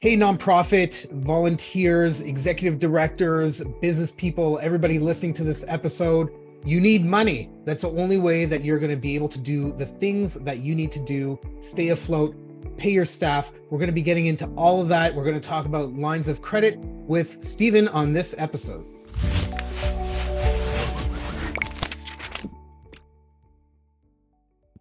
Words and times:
Hey, 0.00 0.14
nonprofit, 0.14 1.10
volunteers, 1.22 2.20
executive 2.20 2.78
directors, 2.78 3.62
business 3.80 4.12
people, 4.12 4.58
everybody 4.58 4.98
listening 4.98 5.32
to 5.32 5.42
this 5.42 5.64
episode, 5.68 6.28
you 6.66 6.82
need 6.82 7.02
money. 7.02 7.48
That's 7.64 7.80
the 7.80 7.88
only 7.88 8.18
way 8.18 8.44
that 8.44 8.62
you're 8.62 8.78
going 8.78 8.90
to 8.90 8.98
be 8.98 9.14
able 9.14 9.28
to 9.28 9.38
do 9.38 9.72
the 9.72 9.86
things 9.86 10.34
that 10.34 10.58
you 10.58 10.74
need 10.74 10.92
to 10.92 10.98
do, 10.98 11.40
stay 11.60 11.88
afloat, 11.88 12.36
pay 12.76 12.90
your 12.90 13.06
staff. 13.06 13.50
We're 13.70 13.78
going 13.78 13.88
to 13.88 13.94
be 13.94 14.02
getting 14.02 14.26
into 14.26 14.44
all 14.48 14.82
of 14.82 14.88
that. 14.88 15.14
We're 15.14 15.24
going 15.24 15.40
to 15.40 15.48
talk 15.48 15.64
about 15.64 15.92
lines 15.92 16.28
of 16.28 16.42
credit 16.42 16.78
with 16.78 17.42
Stephen 17.42 17.88
on 17.88 18.12
this 18.12 18.34
episode. 18.36 18.84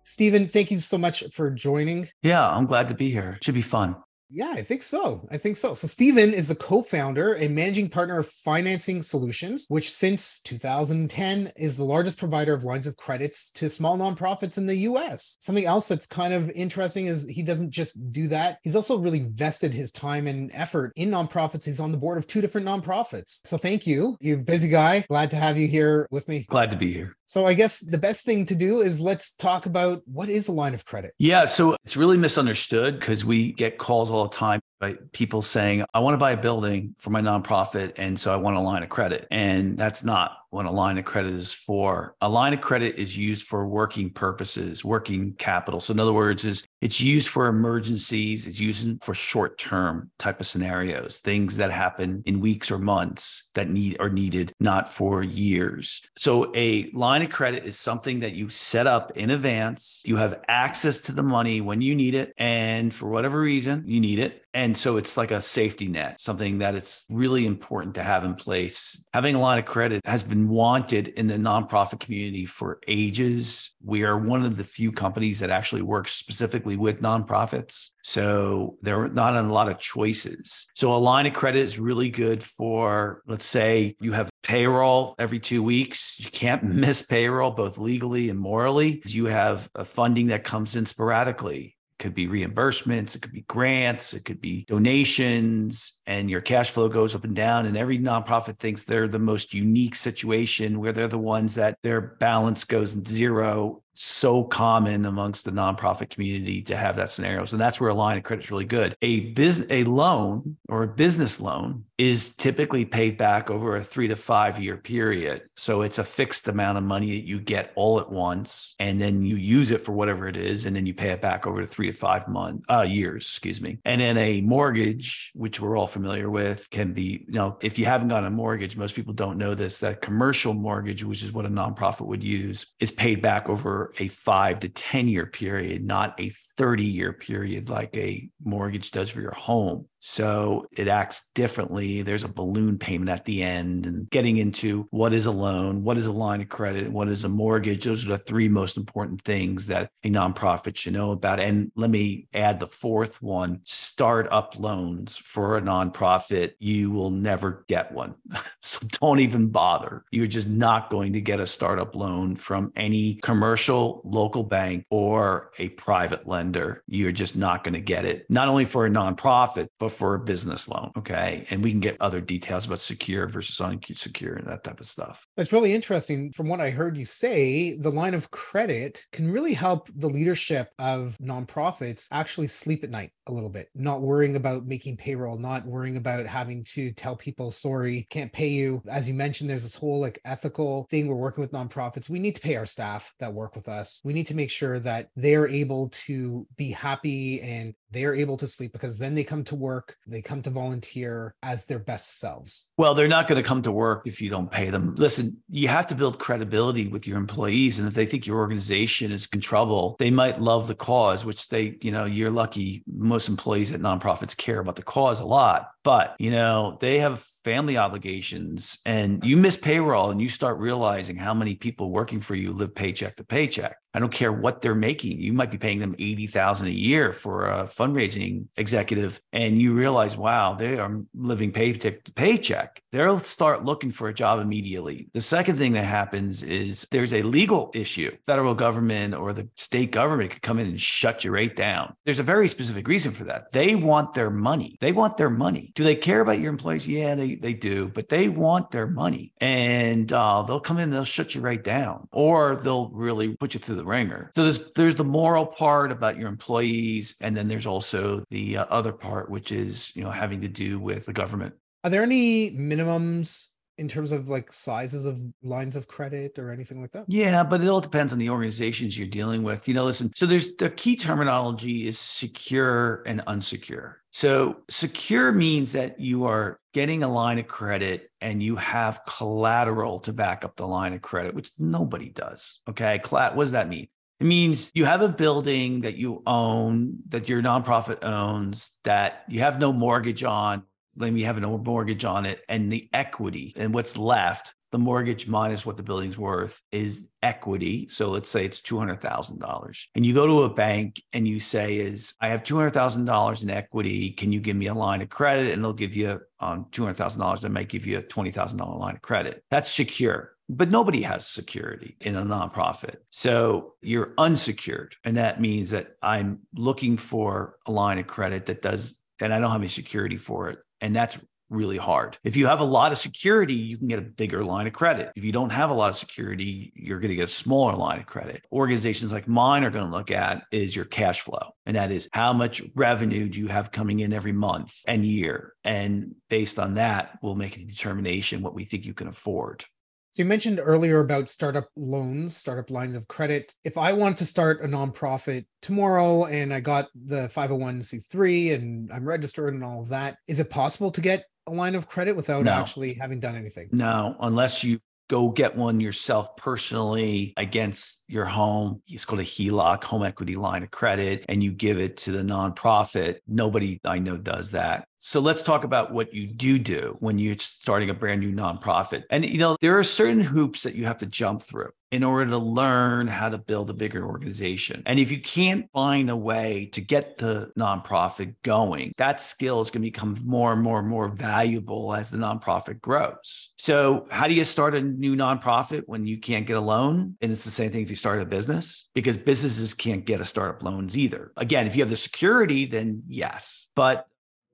Stephen, 0.04 0.50
thank 0.50 0.71
you 0.71 0.82
so 0.82 0.97
much 0.97 1.23
for 1.32 1.50
joining. 1.52 2.09
Yeah, 2.21 2.45
I'm 2.45 2.66
glad 2.66 2.89
to 2.89 2.93
be 2.93 3.11
here. 3.11 3.36
It 3.38 3.45
should 3.45 3.55
be 3.55 3.61
fun. 3.61 3.95
Yeah, 4.36 4.52
I 4.52 4.63
think 4.63 4.81
so. 4.81 5.25
I 5.31 5.38
think 5.38 5.55
so. 5.55 5.75
So, 5.75 5.88
Stephen 5.88 6.33
is 6.33 6.49
the 6.49 6.55
co 6.55 6.81
founder 6.81 7.36
and 7.36 7.55
managing 7.55 7.89
partner 7.89 8.19
of 8.19 8.28
Financing 8.28 9.01
Solutions, 9.01 9.64
which 9.69 9.93
since 9.93 10.41
2010 10.43 11.54
is 11.55 11.77
the 11.77 11.86
largest 11.86 12.18
provider 12.18 12.54
of 12.54 12.65
lines 12.65 12.86
of 12.86 12.97
credits 12.97 13.50
to 13.51 13.69
small 13.69 13.97
nonprofits 13.97 14.57
in 14.57 14.65
the 14.65 14.75
US. 14.89 15.37
Something 15.39 15.65
else 15.65 15.87
that's 15.87 16.05
kind 16.05 16.33
of 16.33 16.50
interesting 16.50 17.05
is 17.05 17.25
he 17.29 17.43
doesn't 17.43 17.71
just 17.71 17.93
do 18.11 18.27
that, 18.27 18.60
he's 18.63 18.75
also 18.75 18.97
really 18.97 19.29
vested 19.32 19.74
his 19.74 19.89
time 19.89 20.27
and 20.27 20.52
effort 20.54 20.91
in 20.97 21.11
nonprofits. 21.11 21.63
He's 21.63 21.79
on 21.79 21.91
the 21.91 21.97
board 21.97 22.18
of 22.18 22.27
two 22.27 22.41
different 22.41 22.68
nonprofits. 22.68 23.39
So, 23.46 23.57
thank 23.57 23.88
you. 23.88 24.18
You're 24.19 24.39
a 24.39 24.43
busy 24.43 24.68
guy. 24.68 25.05
Glad 25.07 25.29
to 25.29 25.38
have 25.38 25.57
you 25.57 25.69
here 25.69 26.10
with 26.11 26.27
me. 26.27 26.46
Glad 26.49 26.71
to 26.71 26.75
be 26.75 26.91
here. 26.91 27.15
So 27.28 27.46
I 27.46 27.54
guess 27.54 27.79
the 27.79 27.97
best 27.97 28.24
thing 28.24 28.46
to 28.47 28.56
do 28.56 28.82
is 28.82 29.02
let's 29.02 29.33
talk 29.33 29.66
about 29.66 30.04
what 30.06 30.29
is 30.29 30.47
a 30.47 30.52
line 30.52 30.74
of 30.74 30.86
credit. 30.86 31.14
Yeah, 31.18 31.46
so 31.46 31.75
it's 31.83 31.97
really 31.97 32.17
misunderstood 32.17 33.00
because 33.00 33.25
we 33.25 33.52
get 33.53 33.78
calls 33.78 34.09
all 34.09 34.28
the 34.28 34.36
time 34.36 34.61
by 34.80 34.95
people 35.11 35.42
saying, 35.42 35.83
I 35.94 36.00
want 36.00 36.14
to 36.14 36.17
buy 36.17 36.31
a 36.31 36.38
building 36.38 36.95
for 37.00 37.09
my 37.09 37.22
nonprofit. 37.22 37.94
And 37.97 38.19
so 38.19 38.31
I 38.31 38.36
want 38.36 38.58
a 38.58 38.59
line 38.59 38.83
of 38.83 38.89
credit. 38.89 39.27
And 39.31 39.77
that's 39.77 40.03
not 40.03 40.38
what 40.49 40.65
a 40.65 40.71
line 40.71 40.97
of 40.97 41.05
credit 41.05 41.33
is 41.33 41.51
for. 41.51 42.15
A 42.21 42.29
line 42.29 42.53
of 42.53 42.61
credit 42.61 42.99
is 42.99 43.17
used 43.17 43.47
for 43.47 43.67
working 43.67 44.09
purposes, 44.09 44.83
working 44.83 45.33
capital. 45.37 45.79
So 45.79 45.91
in 45.91 45.99
other 45.99 46.13
words, 46.13 46.45
is 46.45 46.63
it's 46.81 47.02
used 47.02 47.29
for 47.29 47.47
emergencies, 47.47 48.45
it's 48.45 48.59
used 48.59 49.03
for 49.03 49.13
short-term 49.13 50.11
type 50.19 50.39
of 50.39 50.47
scenarios, 50.47 51.17
things 51.17 51.57
that 51.57 51.71
happen 51.71 52.23
in 52.25 52.39
weeks 52.39 52.71
or 52.71 52.77
months 52.77 53.43
that 53.53 53.69
need 53.69 53.97
are 53.99 54.09
needed, 54.09 54.53
not 54.59 54.87
for 54.87 55.23
years. 55.23 56.02
So 56.17 56.52
a 56.55 56.89
line 56.91 57.21
of 57.21 57.30
credit 57.30 57.65
is 57.65 57.77
something 57.77 58.19
that 58.19 58.33
you 58.33 58.49
set 58.49 58.87
up 58.87 59.11
in 59.15 59.30
advance. 59.30 60.02
You 60.05 60.17
have 60.17 60.41
access 60.47 60.99
to 61.02 61.11
the 61.11 61.23
money 61.23 61.61
when 61.61 61.81
you 61.81 61.95
need 61.95 62.15
it. 62.15 62.33
And 62.37 62.93
for 62.93 63.09
whatever 63.09 63.39
reason, 63.39 63.83
you 63.85 63.99
need 63.99 64.19
it. 64.19 64.43
And 64.53 64.77
so 64.77 64.95
it's 64.95 65.17
like 65.17 65.31
a 65.31 65.41
safety 65.41 65.87
net, 65.87 66.17
something 66.19 66.59
that 66.59 66.75
it's 66.75 67.05
really 67.09 67.45
important 67.45 67.95
to 67.95 68.03
have 68.03 68.23
in 68.23 68.35
place. 68.35 69.03
Having 69.13 69.35
a 69.35 69.41
line 69.41 69.59
of 69.59 69.65
credit 69.65 70.02
has 70.05 70.23
been 70.23 70.34
wanted 70.44 71.09
in 71.09 71.28
the 71.28 71.36
nonprofit 71.36 72.00
community 72.00 72.45
for 72.45 72.80
ages. 72.88 73.72
We 73.83 74.03
are 74.03 74.17
one 74.17 74.44
of 74.44 74.58
the 74.58 74.64
few 74.64 74.92
companies 74.92 75.39
that 75.39 75.50
actually 75.50 75.81
works 75.81 76.14
specifically 76.14 76.77
with 76.77 77.02
nonprofits. 77.02 77.89
So 78.03 78.77
there 78.81 79.02
are 79.02 79.08
not 79.08 79.36
a 79.36 79.42
lot 79.42 79.69
of 79.69 79.80
choices. 79.80 80.67
So 80.75 80.94
a 80.94 80.97
line 80.97 81.25
of 81.25 81.33
credit 81.33 81.64
is 81.64 81.80
really 81.80 82.09
good 82.09 82.44
for, 82.44 83.22
let's 83.27 83.45
say 83.45 83.95
you 84.00 84.14
have 84.14 84.30
payroll 84.44 85.16
every 85.17 85.39
two 85.39 85.64
weeks. 85.64 86.19
You 86.19 86.30
can't 86.30 86.64
miss 86.86 87.02
payroll, 87.02 87.52
both 87.52 87.77
legally 87.77 88.30
and 88.30 88.39
morally. 88.39 89.02
You 89.05 89.25
have 89.25 89.70
a 89.75 89.86
funding 89.86 90.27
that 90.27 90.44
comes 90.44 90.75
in 90.75 90.86
sporadically 90.86 91.74
could 91.97 92.13
be 92.13 92.27
reimbursements, 92.27 93.15
it 93.15 93.21
could 93.21 93.31
be 93.31 93.41
grants, 93.41 94.13
it 94.13 94.25
could 94.25 94.41
be 94.41 94.65
donations, 94.67 95.93
and 96.05 96.29
your 96.29 96.41
cash 96.41 96.71
flow 96.71 96.89
goes 96.89 97.15
up 97.15 97.23
and 97.23 97.35
down. 97.35 97.65
And 97.65 97.77
every 97.77 97.99
nonprofit 97.99 98.59
thinks 98.59 98.83
they're 98.83 99.07
the 99.07 99.19
most 99.19 99.53
unique 99.53 99.95
situation 99.95 100.79
where 100.79 100.91
they're 100.91 101.07
the 101.07 101.17
ones 101.17 101.55
that 101.55 101.77
their 101.83 102.02
balance 102.02 102.63
goes 102.65 102.97
zero 103.07 103.81
so 103.95 104.44
common 104.44 105.06
amongst 105.06 105.45
the 105.45 105.52
nonprofit 105.52 106.10
community 106.10 106.61
to 106.64 106.76
have 106.76 106.98
that 106.98 107.10
scenario. 107.10 107.45
So 107.45 107.58
that's 107.58 107.80
where 107.80 107.89
a 107.89 107.94
line 107.94 108.17
of 108.17 108.23
credit 108.23 108.44
is 108.44 108.52
really 108.52 108.66
good. 108.66 108.95
A 109.02 109.32
business 109.32 109.67
a 109.72 109.83
loan 109.86 110.58
or 110.70 110.83
a 110.83 110.88
business 110.88 111.39
loan 111.39 111.86
is 111.98 112.32
typically 112.33 112.83
paid 112.83 113.17
back 113.17 113.50
over 113.50 113.78
a 113.78 113.83
3 113.83 114.10
to 114.10 114.16
5 114.16 114.61
year 114.61 114.76
period. 114.78 115.44
So 115.56 115.82
it's 115.82 115.98
a 115.98 116.04
fixed 116.04 116.48
amount 116.48 116.78
of 116.78 116.83
money 116.83 117.20
that 117.20 117.26
you 117.26 117.39
get 117.39 117.72
all 117.76 118.00
at 118.00 118.11
once 118.11 118.76
and 118.80 119.00
then 119.00 119.23
you 119.23 119.38
use 119.38 119.72
it 119.72 119.86
for 119.86 119.94
whatever 119.94 120.27
it 120.27 120.36
is 120.36 120.66
and 120.66 120.76
then 120.76 120.86
you 120.86 120.94
pay 120.94 121.12
it 121.12 121.22
back 121.22 121.48
over 121.48 121.62
the 121.62 121.67
3 121.67 121.88
to 121.88 121.94
5 121.94 122.27
month 122.27 122.64
uh, 122.70 122.82
years, 122.82 123.23
excuse 123.23 123.62
me. 123.62 123.80
And 123.86 124.02
then 124.02 124.17
a 124.17 124.42
mortgage, 124.42 125.32
which 125.36 125.60
we're 125.60 125.77
all 125.77 125.88
familiar 125.88 126.30
with, 126.30 126.70
can 126.70 126.94
be, 126.94 127.26
you 127.27 127.33
know, 127.33 127.58
if 127.62 127.80
you 127.80 127.86
haven't 127.86 128.10
got 128.10 128.26
a 128.26 128.30
mortgage, 128.30 128.76
most 128.76 128.96
people 128.96 129.14
don't 129.14 129.38
know 129.38 129.56
this 129.56 129.80
that 129.80 130.02
commercial 130.02 130.54
mortgage, 130.54 131.04
which 131.04 131.24
is 131.24 131.32
what 131.32 131.46
a 131.46 131.50
nonprofit 131.50 132.06
would 132.06 132.24
use, 132.24 132.66
is 132.80 132.92
paid 132.92 133.22
back 133.22 133.48
over 133.48 133.84
a 134.00 134.07
five 134.07 134.59
to 134.62 134.69
10 134.69 135.07
year 135.07 135.25
period, 135.25 135.84
not 135.84 136.19
a 136.19 136.31
30 136.57 136.84
year 136.84 137.13
period 137.13 137.69
like 137.69 137.96
a 137.97 138.29
mortgage 138.44 138.91
does 138.91 139.09
for 139.09 139.22
your 139.22 139.34
home. 139.34 139.88
So 140.08 140.68
it 140.72 140.88
acts 140.88 141.24
differently. 141.34 142.02
There's 142.02 142.24
a 142.24 142.30
balloon 142.30 142.78
payment 142.78 143.10
at 143.10 143.26
the 143.26 143.44
end 143.44 143.86
and 143.86 144.10
getting 144.10 144.38
into 144.38 144.88
what 144.92 145.14
is 145.14 145.26
a 145.26 145.32
loan, 145.32 145.84
what 145.84 145.98
is 145.98 146.08
a 146.08 146.12
line 146.12 146.42
of 146.42 146.50
credit, 146.50 146.92
what 146.92 147.08
is 147.08 147.24
a 147.24 147.30
mortgage. 147.30 147.86
Those 147.86 148.06
are 148.06 148.10
the 148.10 148.18
three 148.20 148.48
most 148.48 148.78
important 148.78 149.22
things 149.22 149.68
that 149.68 149.90
a 150.04 150.10
nonprofit 150.10 150.76
should 150.76 150.94
know 150.94 151.12
about. 151.12 151.40
And 151.40 151.72
let 151.76 151.90
me 151.90 152.28
add 152.34 152.60
the 152.60 152.68
fourth 152.68 153.22
one 153.22 153.62
startup 153.64 154.60
loans 154.60 155.18
for 155.18 155.58
a 155.58 155.62
nonprofit. 155.62 156.54
You 156.60 156.92
will 156.92 157.12
never 157.12 157.66
get 157.68 157.92
one. 157.92 158.16
so 158.62 158.80
don't 159.02 159.20
even 159.20 159.48
bother. 159.48 160.06
You're 160.12 160.28
just 160.28 160.48
not 160.48 160.90
going 160.90 161.14
to 161.14 161.22
get 161.22 161.40
a 161.40 161.48
startup 161.48 161.96
loan 161.96 162.36
from 162.36 162.72
any 162.76 163.16
commercial 163.16 164.02
local 164.04 164.44
bank 164.44 164.86
or 164.90 165.52
a 165.60 165.70
private 165.70 166.28
lender 166.28 166.84
you're 166.88 167.12
just 167.12 167.36
not 167.36 167.64
going 167.64 167.74
to 167.74 167.82
get 167.82 168.06
it, 168.06 168.26
not 168.30 168.48
only 168.48 168.66
for 168.66 168.86
a 168.86 168.90
nonprofit, 168.90 169.68
but 169.80 169.92
for 169.96 170.16
a 170.16 170.20
business 170.20 170.68
loan. 170.68 170.92
Okay. 170.98 171.46
And 171.50 171.64
we 171.64 171.72
can 171.72 171.80
get 171.80 171.98
other 172.00 172.22
details 172.22 172.66
about 172.66 172.80
secure 172.80 173.28
versus 173.28 173.58
unsecure 173.60 174.38
and 174.38 174.48
that 174.48 174.64
type 174.64 174.80
of 174.80 174.88
stuff. 174.88 175.26
That's 175.38 175.54
really 175.54 175.74
interesting. 175.74 176.32
From 176.32 176.48
what 176.48 176.62
I 176.62 176.70
heard 176.70 176.98
you 176.98 177.06
say, 177.06 177.76
the 177.78 177.92
line 177.92 178.14
of 178.14 178.32
credit 178.32 179.04
can 179.12 179.32
really 179.32 179.54
help 179.54 179.90
the 179.96 180.08
leadership 180.10 180.70
of 180.80 181.18
nonprofits 181.22 182.08
actually 182.12 182.48
sleep 182.48 182.84
at 182.84 182.90
night 182.90 183.12
a 183.28 183.32
little 183.32 183.50
bit, 183.50 183.70
not 183.76 184.02
worrying 184.02 184.36
about 184.36 184.66
making 184.66 184.98
payroll, 184.98 185.38
not 185.38 185.66
worrying 185.66 185.98
about 185.98 186.26
having 186.26 186.64
to 186.64 186.92
tell 186.92 187.16
people, 187.16 187.52
sorry, 187.52 188.08
can't 188.10 188.32
pay 188.32 188.50
you. 188.50 188.82
As 188.90 189.08
you 189.08 189.14
mentioned, 189.14 189.50
there's 189.50 189.64
this 189.64 189.76
whole 189.76 190.00
like 190.00 190.20
ethical 190.26 190.88
thing. 190.90 191.08
We're 191.08 191.16
working 191.16 191.42
with 191.42 191.52
nonprofits. 191.52 192.10
We 192.10 192.20
need 192.20 192.36
to 192.36 192.42
pay 192.42 192.56
our 192.56 192.66
staff 192.66 193.14
that 193.20 193.34
work 193.34 193.56
with 193.56 193.68
us. 193.68 194.00
We 194.04 194.14
need 194.14 194.28
to 194.28 194.36
make 194.36 194.50
sure 194.50 194.80
that 194.80 195.10
they're 195.16 195.48
able 195.48 195.90
to 196.06 196.48
be 196.58 196.72
happy 196.72 197.42
and 197.42 197.74
they're 197.92 198.16
able 198.16 198.38
to 198.38 198.48
sleep 198.48 198.74
because 198.74 198.98
then 198.98 199.14
they 199.14 199.24
come 199.24 199.44
to 199.46 199.56
work, 199.56 199.84
they 200.07 200.22
come 200.22 200.41
to 200.44 200.50
volunteer 200.50 201.35
as 201.44 201.66
their 201.66 201.79
best 201.79 202.19
selves. 202.19 202.68
Well, 202.78 202.94
they're 202.94 203.07
not 203.07 203.28
going 203.28 203.41
to 203.41 203.47
come 203.47 203.62
to 203.63 203.72
work 203.72 204.03
if 204.06 204.22
you 204.22 204.29
don't 204.29 204.51
pay 204.51 204.69
them. 204.69 204.96
Listen, 204.96 205.38
you 205.50 205.68
have 205.68 205.88
to 205.88 205.96
build 205.96 206.19
credibility 206.19 206.88
with 206.88 207.07
your 207.07 207.18
employees. 207.18 207.79
And 207.79 207.88
if 207.88 207.94
they 207.94 208.06
think 208.06 208.25
your 208.25 208.38
organization 208.38 209.12
is 209.12 209.28
in 209.34 209.41
trouble, 209.41 209.96
they 210.00 210.12
might 210.12 210.41
love 210.41 210.68
the 210.68 210.75
cause, 210.75 211.25
which 211.25 211.47
they, 211.50 211.78
you 211.81 211.91
know, 211.91 212.06
you're 212.06 212.31
lucky. 212.31 212.84
Most 212.88 213.28
employees 213.28 213.72
at 213.72 213.81
nonprofits 213.81 214.35
care 214.35 214.59
about 214.59 214.75
the 214.75 214.84
cause 214.84 215.19
a 215.19 215.25
lot, 215.25 215.69
but, 215.84 216.16
you 216.19 216.31
know, 216.31 216.78
they 216.79 217.00
have 217.00 217.25
family 217.46 217.78
obligations 217.78 218.79
and 218.88 219.23
you 219.23 219.38
miss 219.38 219.56
payroll 219.56 220.09
and 220.09 220.19
you 220.19 220.28
start 220.28 220.57
realizing 220.57 221.16
how 221.16 221.31
many 221.31 221.53
people 221.53 221.91
working 221.91 222.19
for 222.19 222.34
you 222.34 222.52
live 222.52 222.73
paycheck 222.73 223.16
to 223.16 223.23
paycheck. 223.23 223.78
I 223.96 224.00
don't 224.00 224.12
care 224.12 224.34
what 224.34 224.60
they're 224.60 224.76
making. 224.76 225.22
You 225.22 225.32
might 225.32 225.52
be 225.52 225.58
paying 225.58 225.80
them 225.80 225.96
80,000 225.98 226.68
a 226.68 226.70
year 226.70 227.14
for 227.14 227.48
a 227.48 227.64
fundraising 227.64 228.48
executive 228.58 229.22
and 229.32 229.58
you 229.58 229.74
realize, 229.74 230.18
wow, 230.18 230.54
they 230.54 230.78
are 230.78 231.00
living 231.14 231.53
paycheck 231.53 232.03
to 232.03 232.12
paycheck. 232.12 232.82
They'll 232.92 233.20
start 233.20 233.64
looking 233.64 233.92
for 233.92 234.09
a 234.09 234.14
job 234.14 234.40
immediately. 234.40 235.08
The 235.14 235.22
second 235.22 235.58
thing 235.58 235.72
that 235.74 235.86
happens 235.86 236.44
is 236.44 236.86
there's 236.92 237.14
a 237.14 237.22
legal 237.22 237.72
issue. 237.74 238.12
Federal 238.28 238.53
government 238.53 239.14
or 239.16 239.32
the 239.32 239.47
state 239.56 239.92
government 239.92 240.32
could 240.32 240.41
come 240.41 240.59
in 240.59 240.68
and 240.68 240.82
shut 240.82 241.24
you 241.24 241.32
right 241.32 241.56
down. 241.56 241.96
There's 242.03 242.20
a 242.20 242.24
very 242.24 242.50
specific 242.50 242.90
reason 242.90 243.14
for 243.14 243.24
that. 243.26 243.53
They 243.53 243.76
want 243.76 244.14
their 244.14 244.30
money. 244.30 244.78
They 244.82 244.91
want 244.91 245.16
their 245.16 245.30
money. 245.30 245.72
Do 245.74 245.86
they 245.86 245.96
care 245.96 246.20
about 246.20 246.40
your 246.40 246.50
employees? 246.50 246.86
Yeah, 246.86 247.16
they, 247.16 247.36
they 247.36 247.53
do, 247.53 247.88
but 247.88 248.09
they 248.09 248.28
want 248.28 248.72
their 248.72 248.88
money 248.88 249.32
and 249.40 250.12
uh, 250.12 250.41
they'll 250.41 250.59
come 250.59 250.80
in 250.80 250.84
and 250.84 250.94
they'll 250.94 251.06
shut 251.06 251.34
you 251.34 251.40
right 251.40 251.64
down 251.64 252.09
or 252.12 252.58
they'll 252.58 252.90
really 252.90 253.38
put 253.38 253.53
you 253.53 253.62
through 253.62 253.76
the 253.76 253.84
ringer. 253.85 254.32
So 254.35 254.43
there's 254.43 254.59
there's 254.76 254.96
the 254.96 255.03
moral 255.03 255.46
part 255.46 255.91
about 255.91 256.17
your 256.17 256.27
employees, 256.27 257.15
and 257.21 257.35
then 257.35 257.47
there's 257.47 257.65
also 257.65 258.23
the 258.29 258.57
uh, 258.57 258.65
other 258.65 258.91
part, 258.91 259.29
which 259.29 259.51
is 259.51 259.91
you 259.95 260.03
know 260.03 260.11
having 260.11 260.41
to 260.41 260.47
do 260.47 260.79
with 260.79 261.05
the 261.05 261.13
government. 261.13 261.53
Are 261.83 261.89
there 261.89 262.03
any 262.03 262.51
minimums 262.51 263.45
in 263.77 263.88
terms 263.88 264.12
of 264.12 264.30
like 264.30 264.51
sizes 264.51 265.06
of 265.06 265.22
lines 265.44 265.75
of 265.75 265.88
credit 265.88 266.39
or 266.39 266.51
anything 266.51 266.81
like 266.81 266.92
that? 266.92 267.06
Yeah, 267.07 267.44
but 267.44 267.62
it 267.62 267.68
all 267.68 267.81
depends 267.81 268.13
on 268.13 268.19
the 268.19 268.30
organizations 268.30 268.98
you're 268.98 269.07
dealing 269.07 269.44
with. 269.44 269.68
You 269.68 269.74
know, 269.74 269.86
listen, 269.86 270.12
so 270.16 270.25
there's 270.25 270.56
the 270.56 270.69
key 270.69 270.95
terminology 270.95 271.88
is 271.88 272.00
secure 272.00 273.04
and 273.06 273.22
unsecure. 273.27 273.95
So 274.12 274.57
secure 274.69 275.31
means 275.31 275.74
that 275.74 276.00
you 276.00 276.25
are 276.25 276.60
getting 276.74 277.04
a 277.04 277.07
line 277.07 277.38
of 277.38 277.48
credit 277.48 278.10
and 278.22 278.42
you 278.42 278.56
have 278.56 279.01
collateral 279.06 280.00
to 280.00 280.13
back 280.13 280.45
up 280.45 280.56
the 280.56 280.66
line 280.66 280.94
of 280.94 281.01
credit, 281.01 281.36
which 281.36 281.51
nobody 281.60 282.10
does. 282.10 282.60
Okay. 282.69 283.01
What 283.10 283.36
does 283.36 283.51
that 283.51 283.68
mean? 283.68 283.88
It 284.22 284.24
means 284.24 284.72
you 284.74 284.86
have 284.86 285.01
a 285.01 285.10
building 285.10 285.81
that 285.81 285.98
you 285.98 286.24
own, 286.25 287.00
that 287.10 287.27
your 287.27 287.42
nonprofit 287.42 288.06
owns, 288.06 288.72
that 288.86 289.25
you 289.27 289.42
have 289.42 289.60
no 289.60 289.74
mortgage 289.74 290.24
on, 290.24 290.63
maybe 290.95 291.19
you 291.19 291.25
have 291.25 291.39
no 291.39 291.57
mortgage 291.57 292.06
on 292.06 292.25
it, 292.25 292.42
and 292.50 292.71
the 292.71 292.89
equity 292.94 293.53
and 293.57 293.74
what's 293.74 293.97
left, 293.97 294.53
the 294.71 294.80
mortgage 294.80 295.27
minus 295.27 295.65
what 295.65 295.77
the 295.77 295.83
building's 295.83 296.18
worth 296.18 296.62
is 296.71 297.07
equity. 297.24 297.88
So 297.89 298.09
let's 298.09 298.30
say 298.30 298.45
it's 298.45 298.59
$200,000. 298.62 299.80
And 299.95 300.06
you 300.06 300.13
go 300.13 300.27
to 300.27 300.44
a 300.44 300.50
bank 300.50 301.01
and 301.13 301.27
you 301.27 301.39
say 301.39 301.77
is 301.77 302.13
I 302.19 302.30
have 302.30 302.44
$200,000 302.44 303.44
in 303.44 303.50
equity, 303.50 304.12
can 304.12 304.31
you 304.33 304.42
give 304.42 304.57
me 304.57 304.68
a 304.68 304.74
line 304.74 305.01
of 305.01 305.09
credit 305.09 305.53
and 305.53 305.63
they'll 305.63 305.71
give 305.71 305.95
you 305.95 306.19
on 306.39 306.57
um, 306.57 306.65
$200,000 306.71 307.39
they 307.39 307.48
might 307.48 307.69
give 307.69 307.86
you 307.86 308.00
a 308.00 308.01
$20,000 308.01 308.80
line 308.80 308.95
of 308.95 309.01
credit. 309.01 309.44
That's 309.50 309.71
secure 309.71 310.36
but 310.50 310.69
nobody 310.69 311.01
has 311.01 311.25
security 311.25 311.98
in 312.00 312.15
a 312.15 312.24
nonprofit. 312.24 312.98
So 313.09 313.74
you're 313.81 314.13
unsecured. 314.18 314.95
And 315.03 315.18
that 315.18 315.41
means 315.41 315.71
that 315.71 315.95
I'm 316.01 316.39
looking 316.53 316.98
for 316.98 317.57
a 317.65 317.71
line 317.71 317.98
of 317.98 318.07
credit 318.07 318.45
that 318.48 318.62
does, 318.62 318.94
and 319.19 319.33
I 319.33 319.39
don't 319.39 319.51
have 319.51 319.62
any 319.62 319.69
security 319.69 320.18
for 320.18 320.50
it. 320.50 320.59
And 320.81 320.95
that's 320.95 321.18
really 321.50 321.77
hard. 321.77 322.18
If 322.24 322.36
you 322.36 322.48
have 322.48 322.60
a 322.60 322.66
lot 322.66 322.92
of 322.92 322.98
security, 322.98 323.54
you 323.54 323.77
can 323.77 323.88
get 323.88 324.00
a 324.00 324.04
bigger 324.04 324.44
line 324.44 324.68
of 324.68 324.74
credit. 324.74 325.12
If 325.16 325.24
you 325.24 325.31
don't 325.31 325.51
have 325.51 325.69
a 325.69 325.74
lot 325.74 325.89
of 325.89 325.95
security, 325.95 326.74
you're 326.75 327.00
going 327.00 327.10
to 327.10 327.16
get 327.16 327.30
a 327.30 327.31
smaller 327.31 327.75
line 327.75 328.00
of 328.00 328.06
credit. 328.06 328.44
Organizations 328.51 329.12
like 329.12 329.27
mine 329.27 329.63
are 329.63 329.69
going 329.69 329.86
to 329.86 329.92
look 329.92 330.12
at 330.12 330.44
is 330.51 330.75
your 330.75 330.86
cash 330.86 331.22
flow. 331.22 331.54
And 331.66 331.75
that 331.75 331.92
is 331.92 332.10
how 332.12 332.33
much 332.33 332.62
revenue 332.74 333.30
do 333.30 333.39
you 333.39 333.48
have 333.48 333.72
coming 333.72 334.00
in 334.00 334.13
every 334.13 334.31
month 334.31 334.74
and 334.88 335.06
year? 335.06 335.54
And 335.63 336.16
based 336.30 336.57
on 336.60 336.75
that, 336.75 337.19
we'll 337.22 337.36
make 337.36 337.57
a 337.57 337.66
determination 337.66 338.42
what 338.42 338.56
we 338.56 338.66
think 338.66 338.86
you 338.86 338.94
can 338.94 339.07
afford. 339.07 339.66
So 340.15 340.23
you 340.23 340.29
mentioned 340.29 340.62
earlier 340.63 341.01
about 341.01 341.27
startup 341.27 341.67
loans, 341.75 342.38
startup 342.38 342.71
lines 342.71 342.95
of 342.95 343.06
credit. 343.06 343.53
If 343.65 343.77
I 343.77 343.91
wanted 343.91 344.19
to 344.19 344.25
start 344.25 344.62
a 344.62 344.65
nonprofit 344.65 345.44
tomorrow 345.62 346.23
and 346.23 346.53
I 346.53 346.62
got 346.62 346.88
the 346.95 347.27
501c3 347.27 348.56
and 348.56 348.94
I'm 348.94 349.06
registered 349.06 349.53
and 349.53 349.62
all 349.62 349.81
of 349.81 349.89
that, 349.89 350.15
is 350.29 350.39
it 350.39 350.50
possible 350.50 350.89
to 350.91 351.01
get 351.01 351.25
a 351.47 351.51
line 351.51 351.75
of 351.75 351.89
credit 351.89 352.15
without 352.15 352.45
no. 352.45 352.53
actually 352.53 352.94
having 352.94 353.19
done 353.19 353.35
anything? 353.35 353.67
No, 353.73 354.15
unless 354.21 354.63
you 354.63 354.79
go 355.09 355.29
get 355.29 355.56
one 355.56 355.81
yourself 355.81 356.35
personally 356.38 357.33
against 357.38 358.00
your 358.07 358.25
home. 358.25 358.81
It's 358.88 359.06
called 359.06 359.19
a 359.19 359.25
HELOC, 359.25 359.83
home 359.83 360.03
equity 360.03 360.35
line 360.35 360.63
of 360.63 360.71
credit, 360.71 361.25
and 361.29 361.44
you 361.44 361.51
give 361.51 361.77
it 361.77 361.97
to 361.97 362.12
the 362.12 362.23
nonprofit. 362.23 363.17
Nobody 363.27 363.79
I 363.83 364.00
know 364.00 364.17
does 364.17 364.51
that. 364.51 364.88
So 365.07 365.19
let's 365.19 365.43
talk 365.43 365.63
about 365.63 365.93
what 365.93 366.15
you 366.15 366.25
do 366.25 366.57
do 366.57 366.97
when 366.99 367.19
you're 367.19 367.37
starting 367.37 367.91
a 367.91 367.93
brand 367.93 368.21
new 368.21 368.31
nonprofit. 368.31 369.03
And 369.11 369.23
you 369.23 369.37
know, 369.37 369.55
there 369.61 369.77
are 369.77 369.83
certain 369.83 370.19
hoops 370.19 370.63
that 370.63 370.73
you 370.73 370.85
have 370.85 370.97
to 370.97 371.05
jump 371.05 371.43
through 371.43 371.69
in 371.91 372.03
order 372.03 372.31
to 372.31 372.39
learn 372.39 373.07
how 373.07 373.29
to 373.29 373.37
build 373.37 373.69
a 373.69 373.73
bigger 373.73 374.03
organization. 374.03 374.81
And 374.87 374.99
if 374.99 375.11
you 375.11 375.21
can't 375.21 375.69
find 375.71 376.09
a 376.09 376.15
way 376.15 376.71
to 376.73 376.81
get 376.81 377.19
the 377.19 377.51
nonprofit 377.55 378.33
going, 378.41 378.93
that 378.97 379.21
skill 379.21 379.61
is 379.61 379.69
going 379.69 379.83
to 379.83 379.91
become 379.91 380.17
more 380.25 380.51
and 380.51 380.63
more 380.63 380.79
and 380.79 380.87
more 380.87 381.09
valuable 381.09 381.93
as 381.93 382.09
the 382.09 382.17
nonprofit 382.17 382.81
grows. 382.81 383.51
So, 383.57 384.07
how 384.09 384.27
do 384.27 384.33
you 384.33 384.43
start 384.43 384.73
a 384.73 384.81
new 384.81 385.15
nonprofit 385.15 385.83
when 385.85 386.07
you 386.07 386.19
can't 386.19 386.47
get 386.47 386.57
a 386.57 386.61
loan? 386.61 387.15
And 387.21 387.31
it's 387.31 387.45
the 387.45 387.51
same 387.51 387.71
thing 387.71 387.83
if 387.83 387.91
you 387.91 387.95
start 387.95 388.23
a 388.23 388.25
business 388.25 388.87
because 388.95 389.17
businesses 389.17 389.75
can't 389.75 390.03
get 390.03 390.19
a 390.19 390.25
startup 390.25 390.63
loans 390.63 390.97
either. 390.97 391.31
Again, 391.37 391.67
if 391.67 391.75
you 391.75 391.83
have 391.83 391.91
the 391.91 391.95
security, 391.95 392.65
then 392.65 393.03
yes. 393.07 393.67
But 393.75 394.07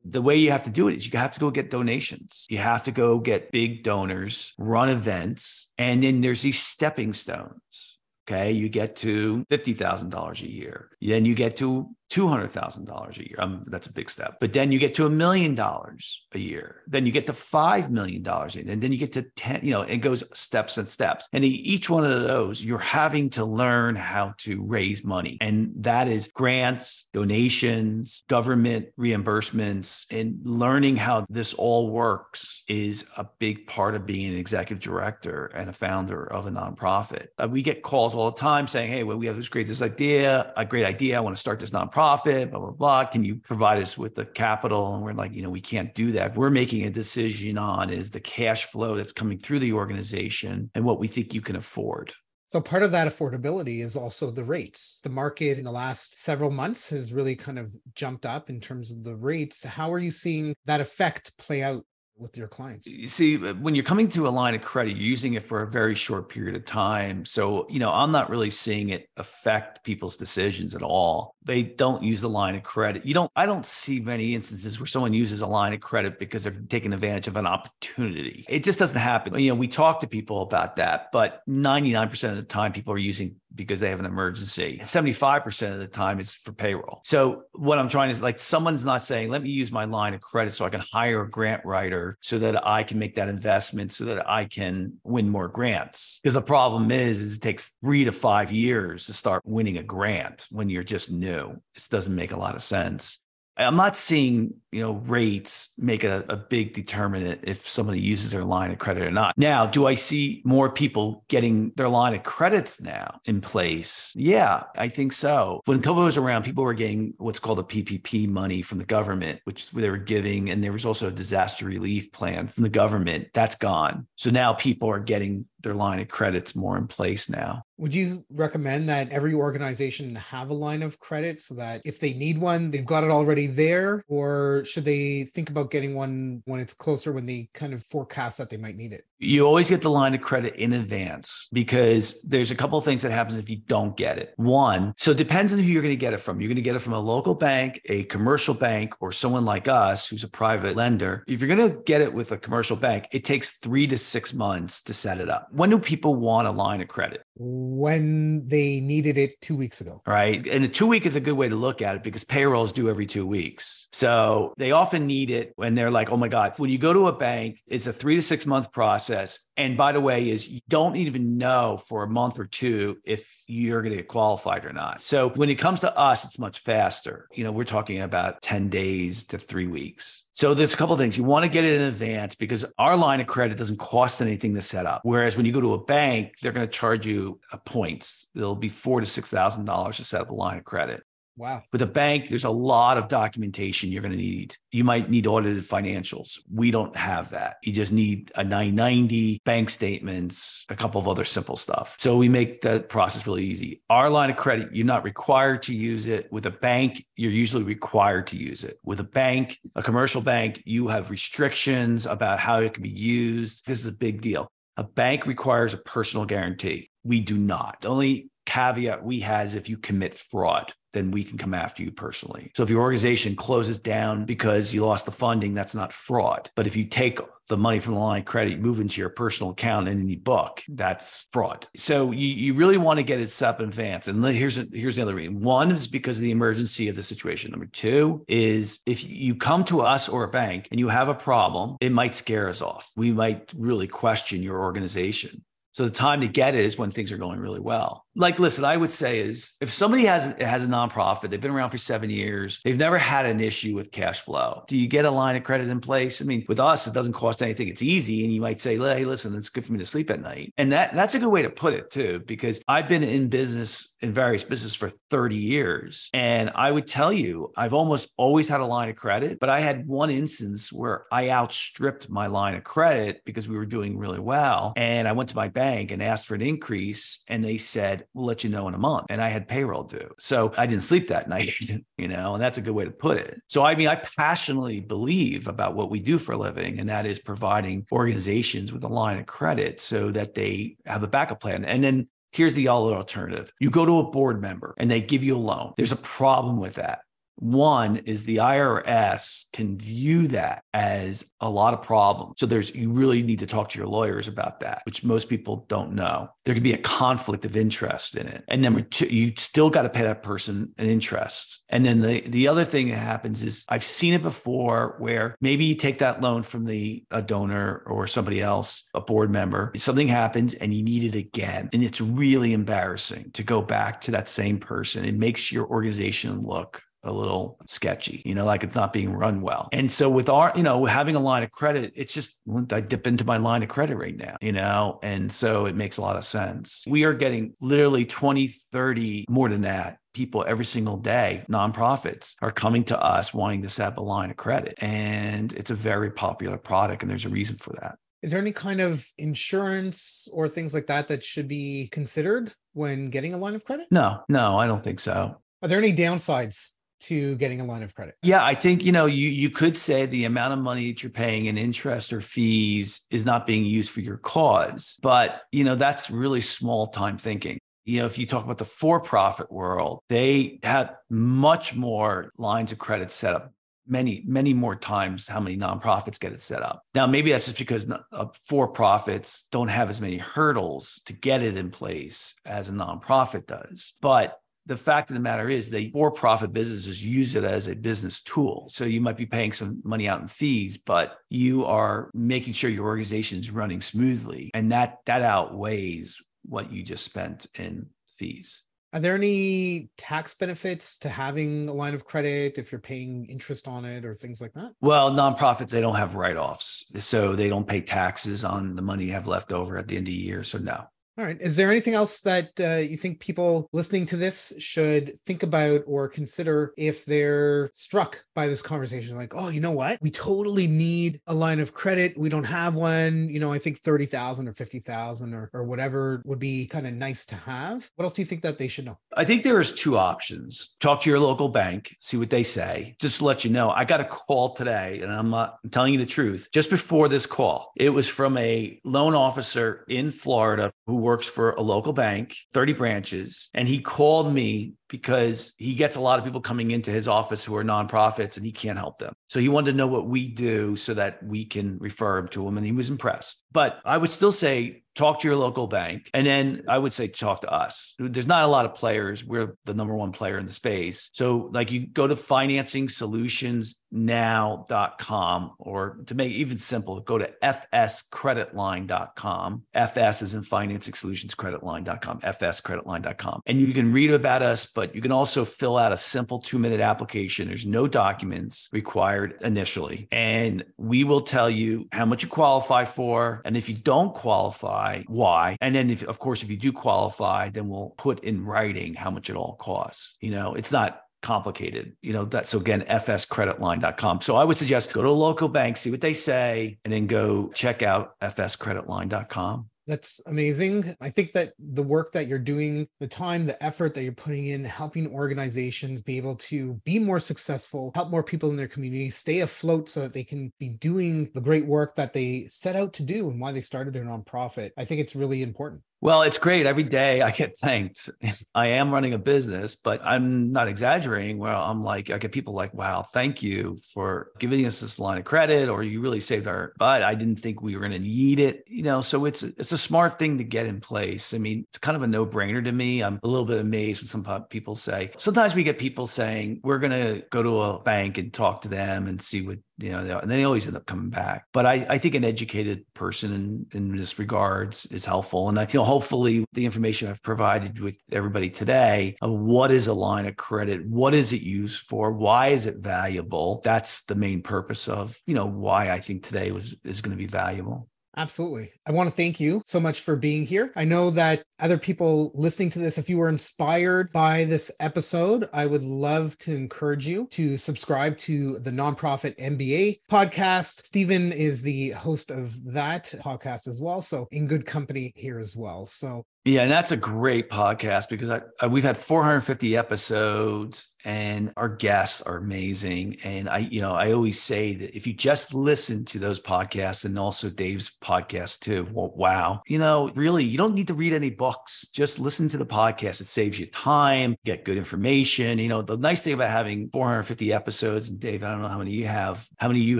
the 0.03 0.21
way 0.21 0.37
you 0.37 0.51
have 0.51 0.63
to 0.63 0.69
do 0.69 0.87
it 0.87 0.95
is 0.95 1.05
you 1.05 1.17
have 1.17 1.33
to 1.33 1.39
go 1.39 1.51
get 1.51 1.69
donations. 1.69 2.45
You 2.49 2.57
have 2.57 2.83
to 2.83 2.91
go 2.91 3.19
get 3.19 3.51
big 3.51 3.83
donors, 3.83 4.53
run 4.57 4.89
events, 4.89 5.67
and 5.77 6.03
then 6.03 6.21
there's 6.21 6.41
these 6.41 6.59
stepping 6.59 7.13
stones. 7.13 7.97
Okay. 8.27 8.51
You 8.51 8.69
get 8.69 8.95
to 8.97 9.45
$50,000 9.51 10.41
a 10.41 10.51
year. 10.51 10.89
Then 11.01 11.25
you 11.25 11.35
get 11.35 11.57
to 11.57 11.89
$200,000 12.11 13.17
a 13.17 13.29
year. 13.29 13.35
Um, 13.39 13.63
that's 13.67 13.87
a 13.87 13.91
big 13.91 14.09
step. 14.09 14.37
But 14.41 14.51
then 14.51 14.71
you 14.71 14.79
get 14.79 14.93
to 14.95 15.05
a 15.05 15.09
million 15.09 15.55
dollars 15.55 16.25
a 16.33 16.39
year. 16.39 16.81
Then 16.85 17.05
you 17.05 17.11
get 17.13 17.25
to 17.27 17.33
$5 17.33 17.89
million. 17.89 18.27
And 18.27 18.83
then 18.83 18.91
you 18.91 18.97
get 18.97 19.13
to 19.13 19.21
10, 19.21 19.61
you 19.63 19.71
know, 19.71 19.83
it 19.83 19.97
goes 19.97 20.21
steps 20.33 20.77
and 20.77 20.87
steps. 20.87 21.27
And 21.31 21.45
each 21.45 21.89
one 21.89 22.03
of 22.03 22.23
those, 22.23 22.61
you're 22.61 22.79
having 22.79 23.29
to 23.31 23.45
learn 23.45 23.95
how 23.95 24.33
to 24.39 24.61
raise 24.61 25.05
money. 25.05 25.37
And 25.39 25.71
that 25.77 26.09
is 26.09 26.27
grants, 26.27 27.05
donations, 27.13 28.23
government 28.27 28.87
reimbursements, 28.99 30.05
and 30.11 30.45
learning 30.45 30.97
how 30.97 31.25
this 31.29 31.53
all 31.53 31.91
works 31.91 32.63
is 32.67 33.05
a 33.15 33.25
big 33.39 33.67
part 33.67 33.95
of 33.95 34.05
being 34.05 34.33
an 34.33 34.37
executive 34.37 34.83
director 34.83 35.45
and 35.55 35.69
a 35.69 35.73
founder 35.73 36.25
of 36.25 36.45
a 36.45 36.51
nonprofit. 36.51 37.27
Uh, 37.41 37.47
we 37.47 37.61
get 37.61 37.83
calls 37.83 38.13
all 38.13 38.31
the 38.31 38.37
time 38.37 38.67
saying, 38.67 38.91
Hey, 38.91 39.03
well, 39.03 39.17
we 39.17 39.27
have 39.27 39.37
this 39.37 39.47
great 39.47 39.67
this 39.67 39.81
idea, 39.81 40.51
a 40.57 40.65
great 40.65 40.85
idea. 40.85 41.15
I 41.15 41.21
want 41.21 41.37
to 41.37 41.39
start 41.39 41.59
this 41.59 41.69
nonprofit 41.69 42.00
profit, 42.01 42.49
blah, 42.49 42.59
blah, 42.59 42.71
blah. 42.71 43.05
Can 43.05 43.23
you 43.23 43.35
provide 43.35 43.79
us 43.79 43.95
with 43.95 44.15
the 44.15 44.25
capital? 44.25 44.95
And 44.95 45.03
we're 45.03 45.13
like, 45.13 45.35
you 45.35 45.43
know, 45.43 45.51
we 45.51 45.61
can't 45.61 45.93
do 45.93 46.11
that. 46.13 46.35
We're 46.35 46.49
making 46.49 46.83
a 46.85 46.89
decision 46.89 47.59
on 47.59 47.91
is 47.91 48.09
the 48.09 48.19
cash 48.19 48.65
flow 48.65 48.95
that's 48.95 49.11
coming 49.11 49.37
through 49.37 49.59
the 49.59 49.73
organization 49.73 50.71
and 50.73 50.83
what 50.83 50.97
we 50.97 51.07
think 51.07 51.35
you 51.35 51.41
can 51.41 51.55
afford. 51.55 52.11
So 52.47 52.59
part 52.59 52.81
of 52.81 52.89
that 52.93 53.07
affordability 53.07 53.83
is 53.83 53.95
also 53.95 54.31
the 54.31 54.43
rates. 54.43 54.97
The 55.03 55.09
market 55.09 55.59
in 55.59 55.63
the 55.63 55.71
last 55.71 56.19
several 56.19 56.49
months 56.49 56.89
has 56.89 57.13
really 57.13 57.35
kind 57.35 57.59
of 57.59 57.71
jumped 57.93 58.25
up 58.25 58.49
in 58.49 58.59
terms 58.59 58.89
of 58.89 59.03
the 59.03 59.15
rates. 59.15 59.63
How 59.63 59.93
are 59.93 59.99
you 59.99 60.09
seeing 60.09 60.55
that 60.65 60.81
effect 60.81 61.37
play 61.37 61.61
out 61.61 61.85
with 62.21 62.37
your 62.37 62.47
clients? 62.47 62.87
You 62.87 63.07
see, 63.07 63.37
when 63.37 63.75
you're 63.75 63.83
coming 63.83 64.07
to 64.09 64.27
a 64.27 64.29
line 64.29 64.53
of 64.53 64.61
credit, 64.61 64.91
you're 64.91 65.07
using 65.07 65.33
it 65.33 65.43
for 65.43 65.63
a 65.63 65.67
very 65.67 65.95
short 65.95 66.29
period 66.29 66.55
of 66.55 66.65
time. 66.65 67.25
So, 67.25 67.67
you 67.69 67.79
know, 67.79 67.89
I'm 67.89 68.11
not 68.11 68.29
really 68.29 68.51
seeing 68.51 68.89
it 68.89 69.09
affect 69.17 69.83
people's 69.83 70.15
decisions 70.15 70.75
at 70.75 70.83
all. 70.83 71.35
They 71.43 71.63
don't 71.63 72.03
use 72.03 72.21
the 72.21 72.29
line 72.29 72.55
of 72.55 72.63
credit. 72.63 73.05
You 73.05 73.13
don't, 73.13 73.31
I 73.35 73.45
don't 73.45 73.65
see 73.65 73.99
many 73.99 74.35
instances 74.35 74.79
where 74.79 74.87
someone 74.87 75.13
uses 75.13 75.41
a 75.41 75.47
line 75.47 75.73
of 75.73 75.81
credit 75.81 76.19
because 76.19 76.43
they're 76.43 76.55
taking 76.69 76.93
advantage 76.93 77.27
of 77.27 77.35
an 77.35 77.47
opportunity. 77.47 78.45
It 78.47 78.63
just 78.63 78.79
doesn't 78.79 78.97
happen. 78.97 79.37
You 79.39 79.49
know, 79.49 79.55
we 79.55 79.67
talk 79.67 80.01
to 80.01 80.07
people 80.07 80.43
about 80.43 80.75
that, 80.75 81.11
but 81.11 81.41
99% 81.49 82.29
of 82.29 82.35
the 82.35 82.43
time 82.43 82.71
people 82.71 82.93
are 82.93 82.99
using 82.99 83.40
because 83.53 83.79
they 83.79 83.89
have 83.89 83.99
an 83.99 84.05
emergency. 84.05 84.79
75% 84.83 85.73
of 85.73 85.79
the 85.79 85.87
time 85.87 86.19
it's 86.19 86.35
for 86.35 86.51
payroll. 86.51 87.01
So 87.03 87.43
what 87.53 87.79
I'm 87.79 87.89
trying 87.89 88.09
is 88.09 88.21
like 88.21 88.39
someone's 88.39 88.85
not 88.85 89.03
saying, 89.03 89.29
let 89.29 89.43
me 89.43 89.49
use 89.49 89.71
my 89.71 89.85
line 89.85 90.13
of 90.13 90.21
credit 90.21 90.53
so 90.53 90.65
I 90.65 90.69
can 90.69 90.83
hire 90.91 91.21
a 91.21 91.29
grant 91.29 91.65
writer 91.65 92.17
so 92.21 92.39
that 92.39 92.65
I 92.65 92.83
can 92.83 92.99
make 92.99 93.15
that 93.15 93.29
investment 93.29 93.93
so 93.93 94.05
that 94.05 94.29
I 94.29 94.45
can 94.45 94.93
win 95.03 95.29
more 95.29 95.47
grants. 95.47 96.19
Because 96.23 96.33
the 96.33 96.41
problem 96.41 96.91
is, 96.91 97.21
is 97.21 97.37
it 97.37 97.41
takes 97.41 97.71
three 97.81 98.05
to 98.05 98.11
five 98.11 98.51
years 98.51 99.05
to 99.07 99.13
start 99.13 99.41
winning 99.45 99.77
a 99.77 99.83
grant 99.83 100.47
when 100.49 100.69
you're 100.69 100.83
just 100.83 101.11
new. 101.11 101.61
It 101.75 101.87
doesn't 101.89 102.15
make 102.15 102.31
a 102.31 102.37
lot 102.37 102.55
of 102.55 102.63
sense. 102.63 103.19
I'm 103.57 103.75
not 103.75 103.97
seeing, 103.97 104.53
you 104.71 104.81
know, 104.81 104.93
rates 104.93 105.69
make 105.77 106.03
a, 106.03 106.23
a 106.29 106.37
big 106.37 106.73
determinant 106.73 107.41
if 107.43 107.67
somebody 107.67 107.99
uses 107.99 108.31
their 108.31 108.43
line 108.43 108.71
of 108.71 108.79
credit 108.79 109.03
or 109.03 109.11
not. 109.11 109.37
Now, 109.37 109.65
do 109.65 109.87
I 109.87 109.95
see 109.95 110.41
more 110.45 110.69
people 110.69 111.25
getting 111.27 111.71
their 111.75 111.89
line 111.89 112.13
of 112.15 112.23
credits 112.23 112.79
now 112.79 113.19
in 113.25 113.41
place? 113.41 114.11
Yeah, 114.15 114.63
I 114.77 114.89
think 114.89 115.13
so. 115.13 115.61
When 115.65 115.81
COVID 115.81 116.05
was 116.05 116.17
around, 116.17 116.43
people 116.43 116.63
were 116.63 116.73
getting 116.73 117.13
what's 117.17 117.39
called 117.39 117.59
a 117.59 117.63
PPP 117.63 118.27
money 118.27 118.61
from 118.61 118.77
the 118.77 118.85
government, 118.85 119.41
which 119.43 119.69
they 119.71 119.89
were 119.89 119.97
giving, 119.97 120.49
and 120.49 120.63
there 120.63 120.71
was 120.71 120.85
also 120.85 121.07
a 121.07 121.11
disaster 121.11 121.65
relief 121.65 122.11
plan 122.11 122.47
from 122.47 122.63
the 122.63 122.69
government. 122.69 123.27
That's 123.33 123.55
gone. 123.55 124.07
So 124.15 124.29
now 124.29 124.53
people 124.53 124.89
are 124.89 124.99
getting 124.99 125.45
their 125.63 125.73
line 125.73 125.99
of 125.99 126.07
credits 126.07 126.55
more 126.55 126.77
in 126.77 126.87
place 126.87 127.29
now. 127.29 127.63
Would 127.77 127.95
you 127.95 128.23
recommend 128.29 128.89
that 128.89 129.09
every 129.09 129.33
organization 129.33 130.15
have 130.15 130.51
a 130.51 130.53
line 130.53 130.83
of 130.83 130.99
credit 130.99 131.39
so 131.39 131.55
that 131.55 131.81
if 131.83 131.99
they 131.99 132.13
need 132.13 132.37
one, 132.37 132.69
they've 132.69 132.85
got 132.85 133.03
it 133.03 133.09
already 133.09 133.47
there? 133.47 134.03
Or 134.07 134.63
should 134.65 134.85
they 134.85 135.23
think 135.33 135.49
about 135.49 135.71
getting 135.71 135.95
one 135.95 136.43
when 136.45 136.59
it's 136.59 136.75
closer, 136.75 137.11
when 137.11 137.25
they 137.25 137.49
kind 137.55 137.73
of 137.73 137.83
forecast 137.89 138.37
that 138.37 138.49
they 138.49 138.57
might 138.57 138.75
need 138.75 138.93
it? 138.93 139.05
You 139.17 139.45
always 139.45 139.69
get 139.69 139.81
the 139.81 139.89
line 139.89 140.13
of 140.13 140.21
credit 140.21 140.55
in 140.55 140.73
advance 140.73 141.47
because 141.51 142.21
there's 142.23 142.51
a 142.51 142.55
couple 142.55 142.77
of 142.77 142.85
things 142.85 143.01
that 143.01 143.11
happens 143.11 143.37
if 143.37 143.49
you 143.49 143.57
don't 143.67 143.97
get 143.97 144.19
it. 144.19 144.33
One, 144.35 144.93
so 144.97 145.11
it 145.11 145.17
depends 145.17 145.51
on 145.51 145.59
who 145.59 145.65
you're 145.65 145.81
going 145.81 145.93
to 145.93 145.95
get 145.95 146.13
it 146.13 146.19
from. 146.19 146.39
You're 146.39 146.49
going 146.49 146.55
to 146.55 146.61
get 146.61 146.75
it 146.75 146.79
from 146.79 146.93
a 146.93 146.99
local 146.99 147.33
bank, 147.33 147.81
a 147.85 148.03
commercial 148.03 148.53
bank, 148.53 148.93
or 148.99 149.11
someone 149.11 149.45
like 149.45 149.67
us 149.67 150.07
who's 150.07 150.23
a 150.23 150.27
private 150.27 150.75
lender. 150.75 151.23
If 151.27 151.41
you're 151.41 151.55
going 151.55 151.69
to 151.69 151.77
get 151.83 152.01
it 152.01 152.13
with 152.13 152.31
a 152.31 152.37
commercial 152.37 152.75
bank, 152.75 153.07
it 153.11 153.25
takes 153.25 153.51
three 153.61 153.87
to 153.87 153.97
six 153.97 154.33
months 154.33 154.81
to 154.83 154.93
set 154.93 155.19
it 155.19 155.29
up 155.29 155.50
when 155.51 155.69
do 155.69 155.79
people 155.79 156.15
want 156.15 156.47
a 156.47 156.51
line 156.51 156.81
of 156.81 156.87
credit? 156.87 157.23
When 157.35 158.47
they 158.47 158.79
needed 158.79 159.17
it 159.17 159.39
two 159.41 159.55
weeks 159.55 159.81
ago. 159.81 160.01
Right. 160.05 160.45
And 160.47 160.63
a 160.63 160.67
two 160.67 160.87
week 160.87 161.05
is 161.05 161.15
a 161.15 161.19
good 161.19 161.33
way 161.33 161.49
to 161.49 161.55
look 161.55 161.81
at 161.81 161.95
it 161.95 162.03
because 162.03 162.23
payrolls 162.23 162.71
due 162.71 162.89
every 162.89 163.05
two 163.05 163.25
weeks. 163.25 163.87
So 163.91 164.53
they 164.57 164.71
often 164.71 165.07
need 165.07 165.29
it 165.29 165.53
when 165.55 165.75
they're 165.75 165.91
like, 165.91 166.09
oh 166.09 166.17
my 166.17 166.27
God, 166.27 166.53
when 166.57 166.69
you 166.69 166.77
go 166.77 166.93
to 166.93 167.07
a 167.07 167.13
bank, 167.13 167.59
it's 167.67 167.87
a 167.87 167.93
three 167.93 168.15
to 168.15 168.21
six 168.21 168.45
month 168.45 168.71
process. 168.71 169.39
And 169.61 169.77
by 169.77 169.91
the 169.91 170.01
way, 170.01 170.31
is 170.31 170.47
you 170.47 170.59
don't 170.69 170.95
even 170.95 171.37
know 171.37 171.79
for 171.85 172.01
a 172.01 172.07
month 172.07 172.39
or 172.39 172.45
two 172.45 172.97
if 173.05 173.31
you're 173.45 173.83
going 173.83 173.91
to 173.91 173.97
get 173.97 174.07
qualified 174.07 174.65
or 174.65 174.73
not. 174.73 175.01
So 175.01 175.29
when 175.29 175.51
it 175.51 175.55
comes 175.55 175.81
to 175.81 175.95
us, 175.95 176.25
it's 176.25 176.39
much 176.39 176.63
faster. 176.63 177.27
You 177.31 177.43
know, 177.43 177.51
we're 177.51 177.65
talking 177.65 178.01
about 178.01 178.41
10 178.41 178.69
days 178.69 179.25
to 179.25 179.37
three 179.37 179.67
weeks. 179.67 180.23
So 180.31 180.55
there's 180.55 180.73
a 180.73 180.77
couple 180.77 180.97
things 180.97 181.15
you 181.15 181.23
want 181.23 181.43
to 181.43 181.49
get 181.49 181.63
it 181.63 181.79
in 181.79 181.83
advance 181.83 182.33
because 182.33 182.65
our 182.79 182.97
line 182.97 183.21
of 183.21 183.27
credit 183.27 183.55
doesn't 183.55 183.77
cost 183.77 184.19
anything 184.19 184.55
to 184.55 184.63
set 184.63 184.87
up. 184.87 185.01
Whereas 185.03 185.37
when 185.37 185.45
you 185.45 185.51
go 185.51 185.61
to 185.61 185.75
a 185.75 185.83
bank, 185.83 186.39
they're 186.41 186.53
going 186.53 186.67
to 186.67 186.71
charge 186.71 187.05
you 187.05 187.39
points. 187.63 188.25
It'll 188.33 188.55
be 188.55 188.69
four 188.69 188.99
to 188.99 189.05
six 189.05 189.29
thousand 189.29 189.65
dollars 189.65 189.97
to 189.97 190.05
set 190.05 190.21
up 190.21 190.31
a 190.31 190.33
line 190.33 190.57
of 190.57 190.63
credit. 190.63 191.03
Wow. 191.41 191.63
With 191.71 191.81
a 191.81 191.87
bank, 191.87 192.29
there's 192.29 192.45
a 192.45 192.51
lot 192.51 192.99
of 192.99 193.07
documentation 193.07 193.91
you're 193.91 194.03
going 194.03 194.11
to 194.11 194.17
need. 194.17 194.57
You 194.71 194.83
might 194.83 195.09
need 195.09 195.25
audited 195.25 195.67
financials. 195.67 196.37
We 196.53 196.69
don't 196.69 196.95
have 196.95 197.31
that. 197.31 197.55
You 197.63 197.73
just 197.73 197.91
need 197.91 198.31
a 198.35 198.43
990, 198.43 199.41
bank 199.43 199.71
statements, 199.71 200.65
a 200.69 200.75
couple 200.75 201.01
of 201.01 201.07
other 201.07 201.25
simple 201.25 201.55
stuff. 201.55 201.95
So 201.97 202.15
we 202.15 202.29
make 202.29 202.61
the 202.61 202.81
process 202.81 203.25
really 203.25 203.43
easy. 203.43 203.81
Our 203.89 204.11
line 204.11 204.29
of 204.29 204.37
credit, 204.37 204.75
you're 204.75 204.85
not 204.85 205.03
required 205.03 205.63
to 205.63 205.73
use 205.73 206.05
it. 206.05 206.31
With 206.31 206.45
a 206.45 206.51
bank, 206.51 207.03
you're 207.15 207.31
usually 207.31 207.63
required 207.63 208.27
to 208.27 208.37
use 208.37 208.63
it. 208.63 208.77
With 208.83 208.99
a 208.99 209.03
bank, 209.03 209.57
a 209.75 209.81
commercial 209.81 210.21
bank, 210.21 210.61
you 210.65 210.89
have 210.89 211.09
restrictions 211.09 212.05
about 212.05 212.37
how 212.37 212.59
it 212.59 212.75
can 212.75 212.83
be 212.83 212.89
used. 212.89 213.65
This 213.65 213.79
is 213.79 213.87
a 213.87 213.91
big 213.91 214.21
deal. 214.21 214.47
A 214.77 214.83
bank 214.83 215.25
requires 215.25 215.73
a 215.73 215.77
personal 215.77 216.27
guarantee. 216.27 216.91
We 217.03 217.19
do 217.19 217.35
not. 217.35 217.81
The 217.81 217.87
only 217.87 218.29
caveat 218.45 219.03
we 219.03 219.21
has 219.21 219.55
if 219.55 219.69
you 219.69 219.79
commit 219.79 220.13
fraud 220.13 220.71
then 220.93 221.11
we 221.11 221.23
can 221.23 221.37
come 221.37 221.53
after 221.53 221.83
you 221.83 221.91
personally. 221.91 222.51
So 222.55 222.63
if 222.63 222.69
your 222.69 222.81
organization 222.81 223.35
closes 223.35 223.77
down 223.77 224.25
because 224.25 224.73
you 224.73 224.85
lost 224.85 225.05
the 225.05 225.11
funding, 225.11 225.53
that's 225.53 225.75
not 225.75 225.93
fraud. 225.93 226.49
But 226.55 226.67
if 226.67 226.75
you 226.75 226.85
take 226.85 227.19
the 227.47 227.57
money 227.57 227.79
from 227.79 227.95
the 227.95 227.99
line 227.99 228.21
of 228.21 228.25
credit, 228.25 228.59
move 228.59 228.79
into 228.79 229.01
your 229.01 229.09
personal 229.09 229.51
account 229.51 229.89
and 229.89 230.09
then 230.09 230.19
book, 230.19 230.63
that's 230.69 231.27
fraud. 231.31 231.67
So 231.75 232.11
you, 232.11 232.27
you 232.27 232.53
really 232.53 232.77
want 232.77 232.97
to 232.97 233.03
get 233.03 233.19
it 233.19 233.31
set 233.31 233.49
up 233.49 233.59
in 233.59 233.67
advance. 233.67 234.07
And 234.07 234.23
here's 234.25 234.55
here's 234.71 234.95
the 234.95 235.01
other 235.01 235.15
reason. 235.15 235.41
One 235.41 235.71
is 235.71 235.87
because 235.87 236.17
of 236.17 236.21
the 236.21 236.31
emergency 236.31 236.87
of 236.87 236.95
the 236.95 237.03
situation. 237.03 237.51
Number 237.51 237.65
two 237.65 238.23
is 238.27 238.79
if 238.85 239.03
you 239.03 239.35
come 239.35 239.65
to 239.65 239.81
us 239.81 240.07
or 240.07 240.23
a 240.23 240.29
bank 240.29 240.69
and 240.71 240.79
you 240.79 240.87
have 240.87 241.09
a 241.09 241.13
problem, 241.13 241.75
it 241.81 241.91
might 241.91 242.15
scare 242.15 242.47
us 242.47 242.61
off. 242.61 242.89
We 242.95 243.11
might 243.11 243.51
really 243.55 243.87
question 243.87 244.43
your 244.43 244.59
organization. 244.59 245.43
So 245.73 245.85
the 245.85 245.91
time 245.91 246.21
to 246.21 246.27
get 246.27 246.53
it 246.53 246.65
is 246.65 246.77
when 246.77 246.91
things 246.91 247.11
are 247.11 247.17
going 247.17 247.39
really 247.39 247.59
well. 247.59 248.05
Like, 248.13 248.39
listen, 248.39 248.65
I 248.65 248.75
would 248.75 248.91
say 248.91 249.21
is 249.21 249.53
if 249.61 249.73
somebody 249.73 250.05
has 250.05 250.33
has 250.41 250.65
a 250.65 250.67
nonprofit, 250.67 251.29
they've 251.29 251.39
been 251.39 251.51
around 251.51 251.69
for 251.69 251.77
seven 251.77 252.09
years, 252.09 252.59
they've 252.65 252.77
never 252.77 252.97
had 252.97 253.25
an 253.25 253.39
issue 253.39 253.73
with 253.73 253.91
cash 253.91 254.19
flow. 254.19 254.63
Do 254.67 254.77
you 254.77 254.87
get 254.87 255.05
a 255.05 255.11
line 255.11 255.37
of 255.37 255.43
credit 255.43 255.69
in 255.69 255.79
place? 255.79 256.21
I 256.21 256.25
mean, 256.25 256.45
with 256.49 256.59
us, 256.59 256.87
it 256.87 256.93
doesn't 256.93 257.13
cost 257.13 257.41
anything. 257.41 257.69
It's 257.69 257.81
easy, 257.81 258.25
and 258.25 258.33
you 258.33 258.41
might 258.41 258.59
say, 258.59 258.77
"Hey, 258.77 259.05
listen, 259.05 259.33
it's 259.35 259.47
good 259.47 259.63
for 259.63 259.71
me 259.71 259.79
to 259.79 259.85
sleep 259.85 260.11
at 260.11 260.21
night," 260.21 260.53
and 260.57 260.73
that 260.73 260.93
that's 260.93 261.15
a 261.15 261.19
good 261.19 261.29
way 261.29 261.41
to 261.43 261.49
put 261.49 261.73
it 261.73 261.89
too, 261.89 262.21
because 262.25 262.59
I've 262.67 262.89
been 262.89 263.03
in 263.03 263.29
business 263.29 263.87
in 264.01 264.11
various 264.11 264.43
businesses 264.43 264.75
for 264.75 264.89
30 265.09 265.37
years, 265.37 266.09
and 266.13 266.51
I 266.53 266.69
would 266.69 266.87
tell 266.87 267.13
you, 267.13 267.53
I've 267.55 267.73
almost 267.73 268.09
always 268.17 268.49
had 268.49 268.59
a 268.59 268.65
line 268.65 268.89
of 268.89 268.97
credit, 268.97 269.39
but 269.39 269.49
I 269.49 269.61
had 269.61 269.87
one 269.87 270.09
instance 270.09 270.73
where 270.73 271.05
I 271.11 271.29
outstripped 271.29 272.09
my 272.09 272.27
line 272.27 272.55
of 272.55 272.63
credit 272.63 273.21
because 273.25 273.47
we 273.47 273.55
were 273.55 273.65
doing 273.65 273.97
really 273.97 274.19
well, 274.19 274.73
and 274.75 275.07
I 275.07 275.13
went 275.13 275.29
to 275.29 275.35
my 275.35 275.47
bank 275.47 275.60
and 275.61 276.01
asked 276.01 276.25
for 276.25 276.35
an 276.35 276.41
increase, 276.41 277.19
and 277.27 277.43
they 277.43 277.57
said 277.57 278.05
we'll 278.13 278.25
let 278.25 278.43
you 278.43 278.49
know 278.49 278.67
in 278.67 278.73
a 278.73 278.79
month. 278.79 279.07
And 279.09 279.21
I 279.21 279.29
had 279.29 279.47
payroll 279.47 279.83
due. 279.83 280.09
So 280.19 280.53
I 280.57 280.65
didn't 280.65 280.83
sleep 280.83 281.07
that 281.07 281.29
night, 281.29 281.53
you 281.97 282.07
know, 282.07 282.33
and 282.33 282.43
that's 282.43 282.57
a 282.57 282.61
good 282.61 282.73
way 282.73 282.85
to 282.85 282.91
put 282.91 283.17
it. 283.17 283.41
So, 283.47 283.63
I 283.63 283.75
mean, 283.75 283.87
I 283.87 283.95
passionately 284.17 284.79
believe 284.79 285.47
about 285.47 285.75
what 285.75 285.89
we 285.89 285.99
do 285.99 286.17
for 286.17 286.33
a 286.33 286.37
living, 286.37 286.79
and 286.79 286.89
that 286.89 287.05
is 287.05 287.19
providing 287.19 287.85
organizations 287.91 288.71
with 288.71 288.83
a 288.83 288.87
line 288.87 289.19
of 289.19 289.25
credit 289.25 289.79
so 289.79 290.11
that 290.11 290.33
they 290.33 290.77
have 290.85 291.03
a 291.03 291.07
backup 291.07 291.41
plan. 291.41 291.65
And 291.65 291.83
then 291.83 292.07
Here's 292.33 292.53
the 292.53 292.69
other 292.69 292.95
alternative. 292.95 293.51
You 293.59 293.69
go 293.69 293.85
to 293.85 293.99
a 293.99 294.09
board 294.09 294.41
member 294.41 294.73
and 294.77 294.89
they 294.89 295.01
give 295.01 295.21
you 295.21 295.35
a 295.35 295.37
loan. 295.37 295.73
There's 295.75 295.91
a 295.91 295.97
problem 295.97 296.57
with 296.57 296.75
that. 296.75 296.99
One 297.41 297.97
is 297.97 298.23
the 298.23 298.37
IRS 298.37 299.45
can 299.51 299.75
view 299.75 300.27
that 300.27 300.63
as 300.75 301.25
a 301.39 301.49
lot 301.49 301.73
of 301.73 301.81
problems. 301.81 302.35
So 302.37 302.45
there's 302.45 302.73
you 302.75 302.91
really 302.91 303.23
need 303.23 303.39
to 303.39 303.47
talk 303.47 303.69
to 303.69 303.79
your 303.79 303.87
lawyers 303.87 304.27
about 304.27 304.59
that, 304.59 304.83
which 304.85 305.03
most 305.03 305.27
people 305.27 305.65
don't 305.67 305.93
know. 305.93 306.29
There 306.45 306.53
could 306.53 306.61
be 306.61 306.73
a 306.73 306.77
conflict 306.77 307.43
of 307.43 307.57
interest 307.57 308.15
in 308.15 308.27
it. 308.27 308.43
And 308.47 308.61
number 308.61 308.81
two, 308.81 309.07
you 309.07 309.33
still 309.37 309.71
got 309.71 309.81
to 309.81 309.89
pay 309.89 310.03
that 310.03 310.21
person 310.21 310.73
an 310.77 310.87
interest. 310.87 311.61
And 311.67 311.83
then 311.83 312.01
the 312.01 312.21
the 312.27 312.47
other 312.47 312.63
thing 312.63 312.89
that 312.89 312.99
happens 312.99 313.41
is 313.41 313.65
I've 313.67 313.85
seen 313.85 314.13
it 314.13 314.21
before 314.21 314.97
where 314.99 315.35
maybe 315.41 315.65
you 315.65 315.73
take 315.73 315.97
that 315.97 316.21
loan 316.21 316.43
from 316.43 316.63
the 316.63 317.03
a 317.09 317.23
donor 317.23 317.81
or 317.87 318.05
somebody 318.05 318.39
else, 318.39 318.83
a 318.93 319.01
board 319.01 319.31
member, 319.31 319.71
something 319.77 320.07
happens 320.07 320.53
and 320.53 320.71
you 320.71 320.83
need 320.83 321.15
it 321.15 321.17
again. 321.17 321.71
And 321.73 321.83
it's 321.83 322.01
really 322.01 322.53
embarrassing 322.53 323.31
to 323.33 323.41
go 323.41 323.63
back 323.63 324.01
to 324.01 324.11
that 324.11 324.29
same 324.29 324.59
person. 324.59 325.05
It 325.05 325.15
makes 325.15 325.51
your 325.51 325.65
organization 325.65 326.39
look 326.41 326.83
a 327.03 327.11
little 327.11 327.57
sketchy, 327.67 328.21
you 328.25 328.35
know, 328.35 328.45
like 328.45 328.63
it's 328.63 328.75
not 328.75 328.93
being 328.93 329.11
run 329.11 329.41
well. 329.41 329.69
And 329.71 329.91
so 329.91 330.09
with 330.09 330.29
our, 330.29 330.51
you 330.55 330.63
know, 330.63 330.85
having 330.85 331.15
a 331.15 331.19
line 331.19 331.43
of 331.43 331.51
credit, 331.51 331.93
it's 331.95 332.13
just 332.13 332.31
I 332.71 332.81
dip 332.81 333.07
into 333.07 333.25
my 333.25 333.37
line 333.37 333.63
of 333.63 333.69
credit 333.69 333.97
right 333.97 334.15
now, 334.15 334.37
you 334.41 334.51
know, 334.51 334.99
and 335.01 335.31
so 335.31 335.65
it 335.65 335.75
makes 335.75 335.97
a 335.97 336.01
lot 336.01 336.15
of 336.15 336.25
sense. 336.25 336.83
We 336.87 337.03
are 337.03 337.13
getting 337.13 337.53
literally 337.59 338.05
20, 338.05 338.55
30, 338.71 339.25
more 339.29 339.49
than 339.49 339.61
that 339.61 339.97
people 340.13 340.43
every 340.47 340.65
single 340.65 340.97
day, 340.97 341.43
nonprofits 341.49 342.35
are 342.41 342.51
coming 342.51 342.83
to 342.85 342.99
us 342.99 343.33
wanting 343.33 343.61
to 343.61 343.69
set 343.69 343.87
up 343.87 343.97
a 343.97 344.01
line 344.01 344.29
of 344.29 344.37
credit. 344.37 344.75
And 344.79 345.53
it's 345.53 345.71
a 345.71 345.75
very 345.75 346.11
popular 346.11 346.57
product. 346.57 347.01
And 347.01 347.09
there's 347.09 347.25
a 347.25 347.29
reason 347.29 347.57
for 347.57 347.73
that. 347.81 347.95
Is 348.21 348.29
there 348.29 348.39
any 348.39 348.51
kind 348.51 348.81
of 348.81 349.05
insurance 349.17 350.27
or 350.31 350.47
things 350.47 350.73
like 350.73 350.87
that 350.87 351.07
that 351.07 351.23
should 351.23 351.47
be 351.47 351.87
considered 351.91 352.53
when 352.73 353.09
getting 353.09 353.33
a 353.33 353.37
line 353.37 353.55
of 353.55 353.65
credit? 353.65 353.87
No, 353.89 354.21
no, 354.29 354.59
I 354.59 354.67
don't 354.67 354.83
think 354.83 354.99
so. 354.99 355.41
Are 355.63 355.67
there 355.67 355.79
any 355.79 355.93
downsides 355.93 356.67
to 357.01 357.35
getting 357.35 357.61
a 357.61 357.65
line 357.65 357.83
of 357.83 357.93
credit? 357.93 358.15
Yeah, 358.21 358.43
I 358.43 358.55
think 358.55 358.83
you 358.83 358.91
know 358.91 359.05
you 359.05 359.29
you 359.29 359.49
could 359.49 359.77
say 359.77 360.05
the 360.05 360.25
amount 360.25 360.53
of 360.53 360.59
money 360.59 360.91
that 360.91 361.03
you're 361.03 361.11
paying 361.11 361.45
in 361.45 361.57
interest 361.57 362.13
or 362.13 362.21
fees 362.21 363.01
is 363.09 363.25
not 363.25 363.47
being 363.47 363.65
used 363.65 363.89
for 363.89 364.01
your 364.01 364.17
cause, 364.17 364.97
but 365.01 365.41
you 365.51 365.63
know 365.63 365.75
that's 365.75 366.09
really 366.09 366.41
small 366.41 366.87
time 366.87 367.17
thinking. 367.17 367.59
You 367.85 368.01
know, 368.01 368.05
if 368.05 368.17
you 368.17 368.27
talk 368.27 368.43
about 368.45 368.59
the 368.59 368.65
for-profit 368.65 369.51
world, 369.51 370.01
they 370.07 370.59
have 370.61 370.93
much 371.09 371.75
more 371.75 372.31
lines 372.37 372.71
of 372.71 372.77
credit 372.77 373.09
set 373.09 373.33
up 373.33 373.51
many 373.87 374.23
many 374.25 374.53
more 374.53 374.75
times 374.75 375.27
how 375.27 375.39
many 375.39 375.57
nonprofits 375.57 376.19
get 376.19 376.31
it 376.31 376.41
set 376.41 376.61
up 376.61 376.83
now 376.93 377.07
maybe 377.07 377.31
that's 377.31 377.45
just 377.45 377.57
because 377.57 377.85
uh, 378.11 378.25
for 378.47 378.67
profits 378.67 379.47
don't 379.51 379.69
have 379.69 379.89
as 379.89 379.99
many 379.99 380.17
hurdles 380.17 381.01
to 381.05 381.13
get 381.13 381.41
it 381.41 381.57
in 381.57 381.71
place 381.71 382.35
as 382.45 382.69
a 382.69 382.71
nonprofit 382.71 383.47
does 383.47 383.93
but 383.99 384.39
the 384.65 384.77
fact 384.77 385.09
of 385.09 385.15
the 385.15 385.19
matter 385.19 385.49
is 385.49 385.69
they 385.69 385.89
for-profit 385.91 386.53
businesses 386.53 387.03
use 387.03 387.35
it 387.35 387.43
as 387.43 387.67
a 387.67 387.75
business 387.75 388.21
tool 388.21 388.67
so 388.69 388.85
you 388.85 389.01
might 389.01 389.17
be 389.17 389.25
paying 389.25 389.51
some 389.51 389.81
money 389.83 390.07
out 390.07 390.21
in 390.21 390.27
fees 390.27 390.77
but 390.77 391.17
you 391.29 391.65
are 391.65 392.09
making 392.13 392.53
sure 392.53 392.69
your 392.69 392.85
organization 392.85 393.39
is 393.39 393.51
running 393.51 393.81
smoothly 393.81 394.51
and 394.53 394.71
that 394.71 394.99
that 395.05 395.21
outweighs 395.21 396.17
what 396.43 396.71
you 396.71 396.83
just 396.83 397.03
spent 397.03 397.47
in 397.55 397.87
fees 398.17 398.63
are 398.93 398.99
there 398.99 399.15
any 399.15 399.89
tax 399.97 400.33
benefits 400.33 400.97
to 400.99 401.09
having 401.09 401.69
a 401.69 401.73
line 401.73 401.93
of 401.93 402.03
credit 402.03 402.57
if 402.57 402.73
you're 402.73 402.81
paying 402.81 403.25
interest 403.27 403.69
on 403.69 403.85
it 403.85 404.03
or 404.03 404.13
things 404.13 404.41
like 404.41 404.51
that? 404.53 404.73
Well, 404.81 405.11
nonprofits, 405.11 405.69
they 405.69 405.79
don't 405.79 405.95
have 405.95 406.15
write 406.15 406.35
offs. 406.35 406.83
So 406.99 407.33
they 407.37 407.47
don't 407.47 407.65
pay 407.65 407.79
taxes 407.79 408.43
on 408.43 408.75
the 408.75 408.81
money 408.81 409.05
you 409.05 409.13
have 409.13 409.27
left 409.27 409.53
over 409.53 409.77
at 409.77 409.87
the 409.87 409.95
end 409.95 410.07
of 410.07 410.11
the 410.11 410.19
year. 410.19 410.43
So, 410.43 410.57
no. 410.57 410.87
All 411.17 411.25
right. 411.25 411.39
Is 411.41 411.57
there 411.57 411.69
anything 411.69 411.93
else 411.93 412.21
that 412.21 412.51
uh, 412.59 412.75
you 412.77 412.95
think 412.95 413.19
people 413.19 413.69
listening 413.73 414.05
to 414.07 414.17
this 414.17 414.53
should 414.59 415.19
think 415.25 415.43
about 415.43 415.81
or 415.85 416.07
consider 416.07 416.73
if 416.77 417.03
they're 417.03 417.69
struck 417.75 418.23
by 418.33 418.47
this 418.47 418.61
conversation? 418.61 419.17
Like, 419.17 419.35
oh, 419.35 419.49
you 419.49 419.59
know 419.59 419.71
what? 419.71 419.99
We 420.01 420.09
totally 420.09 420.67
need 420.67 421.19
a 421.27 421.33
line 421.33 421.59
of 421.59 421.73
credit. 421.73 422.17
We 422.17 422.29
don't 422.29 422.45
have 422.45 422.75
one. 422.75 423.27
You 423.27 423.41
know, 423.41 423.51
I 423.51 423.59
think 423.59 423.79
30,000 423.79 424.47
or 424.47 424.53
50,000 424.53 425.33
or, 425.33 425.49
or 425.53 425.63
whatever 425.65 426.21
would 426.23 426.39
be 426.39 426.65
kind 426.65 426.87
of 426.87 426.93
nice 426.93 427.25
to 427.25 427.35
have. 427.35 427.89
What 427.95 428.05
else 428.05 428.13
do 428.13 428.21
you 428.21 428.25
think 428.25 428.43
that 428.43 428.57
they 428.57 428.69
should 428.69 428.85
know? 428.85 428.97
I 429.15 429.25
think 429.25 429.43
there 429.43 429.59
is 429.59 429.73
two 429.73 429.97
options. 429.97 430.75
Talk 430.79 431.01
to 431.01 431.09
your 431.09 431.19
local 431.19 431.49
bank, 431.49 431.93
see 431.99 432.15
what 432.15 432.29
they 432.29 432.43
say. 432.43 432.95
Just 433.01 433.17
to 433.17 433.25
let 433.25 433.43
you 433.43 433.51
know, 433.51 433.69
I 433.69 433.83
got 433.83 433.99
a 433.99 434.05
call 434.05 434.53
today, 434.53 435.01
and 435.03 435.11
I'm, 435.11 435.29
not, 435.29 435.57
I'm 435.61 435.71
telling 435.71 435.93
you 435.93 435.99
the 435.99 436.05
truth. 436.05 436.47
Just 436.53 436.69
before 436.69 437.09
this 437.09 437.25
call, 437.25 437.73
it 437.75 437.89
was 437.89 438.07
from 438.07 438.37
a 438.37 438.79
loan 438.85 439.13
officer 439.13 439.83
in 439.89 440.09
Florida 440.09 440.71
who 440.87 441.00
works 441.01 441.25
for 441.25 441.51
a 441.51 441.61
local 441.61 441.93
bank, 441.93 442.35
30 442.53 442.73
branches, 442.73 443.49
and 443.53 443.67
he 443.67 443.81
called 443.81 444.33
me 444.33 444.73
because 444.91 445.53
he 445.57 445.73
gets 445.73 445.95
a 445.95 446.01
lot 446.01 446.19
of 446.19 446.25
people 446.25 446.41
coming 446.41 446.71
into 446.71 446.91
his 446.91 447.07
office 447.07 447.43
who 447.43 447.55
are 447.55 447.63
nonprofits 447.63 448.35
and 448.35 448.45
he 448.45 448.51
can't 448.51 448.77
help 448.77 448.99
them. 448.99 449.13
So 449.29 449.39
he 449.39 449.47
wanted 449.47 449.71
to 449.71 449.77
know 449.77 449.87
what 449.87 450.07
we 450.07 450.27
do 450.27 450.75
so 450.75 450.93
that 450.93 451.23
we 451.23 451.45
can 451.45 451.77
refer 451.79 452.17
him 452.17 452.27
to 452.29 452.45
him. 452.45 452.57
And 452.57 452.65
he 452.65 452.73
was 452.73 452.89
impressed. 452.89 453.41
But 453.53 453.79
I 453.85 453.97
would 453.97 454.11
still 454.11 454.33
say 454.33 454.83
talk 454.93 455.21
to 455.21 455.27
your 455.27 455.37
local 455.37 455.67
bank. 455.67 456.09
And 456.13 456.27
then 456.27 456.63
I 456.67 456.77
would 456.77 456.91
say 456.91 457.07
talk 457.07 457.41
to 457.41 457.49
us. 457.49 457.95
There's 457.97 458.27
not 458.27 458.43
a 458.43 458.47
lot 458.47 458.65
of 458.65 458.75
players. 458.75 459.23
We're 459.23 459.55
the 459.63 459.73
number 459.73 459.95
one 459.95 460.11
player 460.11 460.37
in 460.37 460.45
the 460.45 460.51
space. 460.51 461.09
So 461.13 461.49
like 461.53 461.71
you 461.71 461.87
go 461.87 462.07
to 462.07 462.17
financing 462.17 462.89
solutions 462.89 463.77
now.com 463.91 465.51
or 465.59 465.99
to 466.05 466.15
make 466.15 466.31
it 466.31 466.35
even 466.35 466.57
simple 466.57 467.01
go 467.01 467.17
to 467.17 467.29
fscreditline.com 467.43 469.63
fs 469.73 470.21
is 470.21 470.33
in 470.33 470.43
financing 470.43 470.93
solutions 470.93 471.35
creditline.com 471.35 472.21
fscreditline.com 472.21 473.41
and 473.45 473.59
you 473.59 473.73
can 473.73 473.91
read 473.91 474.11
about 474.11 474.41
us 474.41 474.65
but 474.65 474.80
you 474.93 475.01
can 475.01 475.11
also 475.11 475.45
fill 475.45 475.77
out 475.77 475.91
a 475.91 475.97
simple 475.97 476.39
two 476.39 476.59
minute 476.59 476.79
application 476.79 477.47
there's 477.47 477.65
no 477.65 477.87
documents 477.87 478.69
required 478.71 479.37
initially 479.41 480.07
and 480.11 480.63
we 480.77 481.03
will 481.03 481.21
tell 481.21 481.49
you 481.49 481.87
how 481.91 482.05
much 482.05 482.23
you 482.23 482.29
qualify 482.29 482.85
for 482.85 483.41
and 483.45 483.55
if 483.55 483.69
you 483.69 483.75
don't 483.75 484.13
qualify 484.13 485.01
why 485.07 485.55
and 485.61 485.75
then 485.75 485.89
if 485.89 486.03
of 486.03 486.19
course 486.19 486.43
if 486.43 486.49
you 486.49 486.57
do 486.57 486.71
qualify 486.71 487.49
then 487.49 487.67
we'll 487.67 487.93
put 487.97 488.23
in 488.23 488.45
writing 488.45 488.93
how 488.93 489.11
much 489.11 489.29
it 489.29 489.35
all 489.35 489.55
costs 489.55 490.15
you 490.19 490.31
know 490.31 490.53
it's 490.53 490.71
not 490.71 491.01
complicated. 491.21 491.95
You 492.01 492.13
know, 492.13 492.25
that 492.25 492.47
so 492.47 492.59
again, 492.59 492.81
fscreditline.com. 492.81 494.21
So 494.21 494.35
I 494.35 494.43
would 494.43 494.57
suggest 494.57 494.91
go 494.91 495.01
to 495.01 495.07
a 495.07 495.11
local 495.11 495.47
bank, 495.47 495.77
see 495.77 495.91
what 495.91 496.01
they 496.01 496.13
say, 496.13 496.77
and 496.83 496.91
then 496.91 497.07
go 497.07 497.51
check 497.53 497.83
out 497.83 498.19
fscreditline.com. 498.21 499.69
That's 499.87 500.21
amazing. 500.27 500.95
I 501.01 501.09
think 501.09 501.31
that 501.33 501.53
the 501.57 501.81
work 501.81 502.11
that 502.11 502.27
you're 502.27 502.37
doing, 502.39 502.87
the 502.99 503.07
time, 503.07 503.45
the 503.47 503.61
effort 503.63 503.95
that 503.95 504.03
you're 504.03 504.11
putting 504.13 504.45
in, 504.45 504.63
helping 504.63 505.07
organizations 505.07 506.01
be 506.01 506.17
able 506.17 506.35
to 506.35 506.75
be 506.85 506.99
more 506.99 507.19
successful, 507.19 507.91
help 507.95 508.11
more 508.11 508.23
people 508.23 508.51
in 508.51 508.55
their 508.55 508.67
community, 508.67 509.09
stay 509.09 509.39
afloat 509.39 509.89
so 509.89 510.01
that 510.01 510.13
they 510.13 510.23
can 510.23 510.53
be 510.59 510.69
doing 510.69 511.31
the 511.33 511.41
great 511.41 511.65
work 511.65 511.95
that 511.95 512.13
they 512.13 512.45
set 512.45 512.75
out 512.75 512.93
to 512.93 513.03
do 513.03 513.29
and 513.29 513.41
why 513.41 513.51
they 513.51 513.61
started 513.61 513.91
their 513.91 514.05
nonprofit. 514.05 514.69
I 514.77 514.85
think 514.85 515.01
it's 515.01 515.15
really 515.15 515.41
important. 515.41 515.81
Well, 516.03 516.23
it's 516.23 516.39
great. 516.39 516.65
Every 516.65 516.81
day 516.81 517.21
I 517.21 517.29
get 517.29 517.59
thanked. 517.59 518.09
I 518.55 518.67
am 518.69 518.91
running 518.91 519.13
a 519.13 519.19
business, 519.19 519.75
but 519.75 520.03
I'm 520.03 520.51
not 520.51 520.67
exaggerating. 520.67 521.37
Well, 521.37 521.61
I'm 521.61 521.83
like, 521.83 522.09
I 522.09 522.17
get 522.17 522.31
people 522.31 522.55
like, 522.55 522.73
wow, 522.73 523.03
thank 523.03 523.43
you 523.43 523.77
for 523.93 524.31
giving 524.39 524.65
us 524.65 524.79
this 524.79 524.97
line 524.97 525.19
of 525.19 525.25
credit, 525.25 525.69
or 525.69 525.83
you 525.83 526.01
really 526.01 526.19
saved 526.19 526.47
our 526.47 526.73
butt. 526.79 527.03
I 527.03 527.13
didn't 527.13 527.35
think 527.39 527.61
we 527.61 527.75
were 527.75 527.81
going 527.81 527.91
to 527.91 527.99
need 527.99 528.39
it. 528.39 528.63
You 528.67 528.81
know, 528.81 529.01
so 529.01 529.25
it's 529.25 529.43
it's 529.43 529.73
a 529.73 529.77
smart 529.77 530.17
thing 530.17 530.39
to 530.39 530.43
get 530.43 530.65
in 530.65 530.81
place. 530.81 531.35
I 531.35 531.37
mean, 531.37 531.65
it's 531.69 531.77
kind 531.77 531.95
of 531.95 532.01
a 532.01 532.07
no 532.07 532.25
brainer 532.25 532.63
to 532.63 532.71
me. 532.71 533.03
I'm 533.03 533.19
a 533.21 533.27
little 533.27 533.45
bit 533.45 533.59
amazed 533.59 534.01
when 534.01 534.07
some 534.07 534.45
people 534.45 534.73
say, 534.73 535.11
sometimes 535.19 535.53
we 535.53 535.61
get 535.61 535.77
people 535.77 536.07
saying, 536.07 536.61
we're 536.63 536.79
going 536.79 536.91
to 536.93 537.23
go 537.29 537.43
to 537.43 537.61
a 537.61 537.79
bank 537.79 538.17
and 538.17 538.33
talk 538.33 538.61
to 538.61 538.69
them 538.69 539.05
and 539.05 539.21
see 539.21 539.43
what 539.43 539.59
you 539.81 539.91
know, 539.91 540.19
and 540.19 540.29
they 540.29 540.43
always 540.43 540.67
end 540.67 540.75
up 540.75 540.85
coming 540.85 541.09
back. 541.09 541.45
But 541.53 541.65
I, 541.65 541.85
I 541.89 541.97
think 541.97 542.15
an 542.15 542.23
educated 542.23 542.85
person 542.93 543.33
in, 543.33 543.65
in 543.73 543.95
this 543.95 544.19
regards 544.19 544.85
is 544.87 545.05
helpful. 545.05 545.49
And 545.49 545.59
I 545.59 545.65
feel 545.65 545.83
hopefully 545.83 546.45
the 546.53 546.65
information 546.65 547.09
I've 547.09 547.23
provided 547.23 547.79
with 547.79 547.97
everybody 548.11 548.49
today 548.49 549.15
of 549.21 549.31
what 549.31 549.71
is 549.71 549.87
a 549.87 549.93
line 549.93 550.25
of 550.25 550.35
credit, 550.37 550.85
what 550.85 551.13
is 551.13 551.33
it 551.33 551.41
used 551.41 551.85
for, 551.85 552.11
why 552.11 552.49
is 552.49 552.65
it 552.65 552.77
valuable? 552.77 553.61
That's 553.63 554.01
the 554.03 554.15
main 554.15 554.41
purpose 554.41 554.87
of, 554.87 555.17
you 555.25 555.35
know, 555.35 555.45
why 555.45 555.91
I 555.91 555.99
think 555.99 556.23
today 556.23 556.51
was 556.51 556.75
is 556.83 557.01
going 557.01 557.11
to 557.11 557.17
be 557.17 557.27
valuable. 557.27 557.89
Absolutely. 558.17 558.71
I 558.85 558.91
want 558.91 559.09
to 559.09 559.15
thank 559.15 559.39
you 559.39 559.61
so 559.65 559.79
much 559.79 560.01
for 560.01 560.17
being 560.17 560.45
here. 560.45 560.71
I 560.75 560.83
know 560.83 561.11
that 561.11 561.43
other 561.59 561.77
people 561.77 562.31
listening 562.35 562.69
to 562.71 562.79
this, 562.79 562.97
if 562.97 563.09
you 563.09 563.17
were 563.17 563.29
inspired 563.29 564.11
by 564.11 564.43
this 564.43 564.69
episode, 564.81 565.47
I 565.53 565.65
would 565.65 565.83
love 565.83 566.37
to 566.39 566.53
encourage 566.53 567.07
you 567.07 567.27
to 567.31 567.57
subscribe 567.57 568.17
to 568.19 568.59
the 568.59 568.71
Nonprofit 568.71 569.37
MBA 569.37 569.99
podcast. 570.11 570.83
Stephen 570.83 571.31
is 571.31 571.61
the 571.61 571.91
host 571.91 572.31
of 572.31 572.73
that 572.73 573.13
podcast 573.19 573.67
as 573.67 573.79
well. 573.79 574.01
So, 574.01 574.27
in 574.31 574.45
good 574.45 574.65
company 574.65 575.13
here 575.15 575.39
as 575.39 575.55
well. 575.55 575.85
So, 575.85 576.25
yeah, 576.43 576.61
and 576.61 576.71
that's 576.71 576.91
a 576.91 576.97
great 576.97 577.51
podcast 577.51 578.09
because 578.09 578.29
I, 578.29 578.41
I, 578.59 578.65
we've 578.65 578.83
had 578.83 578.97
450 578.97 579.77
episodes 579.77 580.89
and 581.05 581.53
our 581.55 581.69
guests 581.69 582.21
are 582.21 582.37
amazing. 582.37 583.17
And 583.23 583.47
I, 583.47 583.59
you 583.59 583.79
know, 583.79 583.93
I 583.93 584.13
always 584.13 584.41
say 584.41 584.75
that 584.75 584.95
if 584.95 585.05
you 585.05 585.13
just 585.13 585.53
listen 585.53 586.03
to 586.05 586.17
those 586.17 586.39
podcasts 586.39 587.05
and 587.05 587.17
also 587.19 587.51
Dave's 587.51 587.91
podcast 588.01 588.59
too, 588.59 588.87
well, 588.91 589.13
wow, 589.15 589.61
you 589.67 589.77
know, 589.77 590.11
really, 590.15 590.43
you 590.43 590.57
don't 590.57 590.73
need 590.73 590.87
to 590.87 590.95
read 590.95 591.13
any 591.13 591.29
books. 591.29 591.87
Just 591.93 592.17
listen 592.17 592.49
to 592.49 592.57
the 592.57 592.65
podcast. 592.65 593.21
It 593.21 593.27
saves 593.27 593.59
you 593.59 593.67
time, 593.67 594.35
get 594.43 594.65
good 594.65 594.77
information. 594.77 595.59
You 595.59 595.69
know, 595.69 595.83
the 595.83 595.97
nice 595.97 596.23
thing 596.23 596.33
about 596.33 596.49
having 596.49 596.89
450 596.91 597.53
episodes, 597.53 598.09
and 598.09 598.19
Dave, 598.19 598.43
I 598.43 598.49
don't 598.49 598.63
know 598.63 598.67
how 598.67 598.79
many 598.79 598.91
you 598.91 599.05
have, 599.05 599.47
how 599.57 599.67
many 599.67 599.81
you 599.81 599.99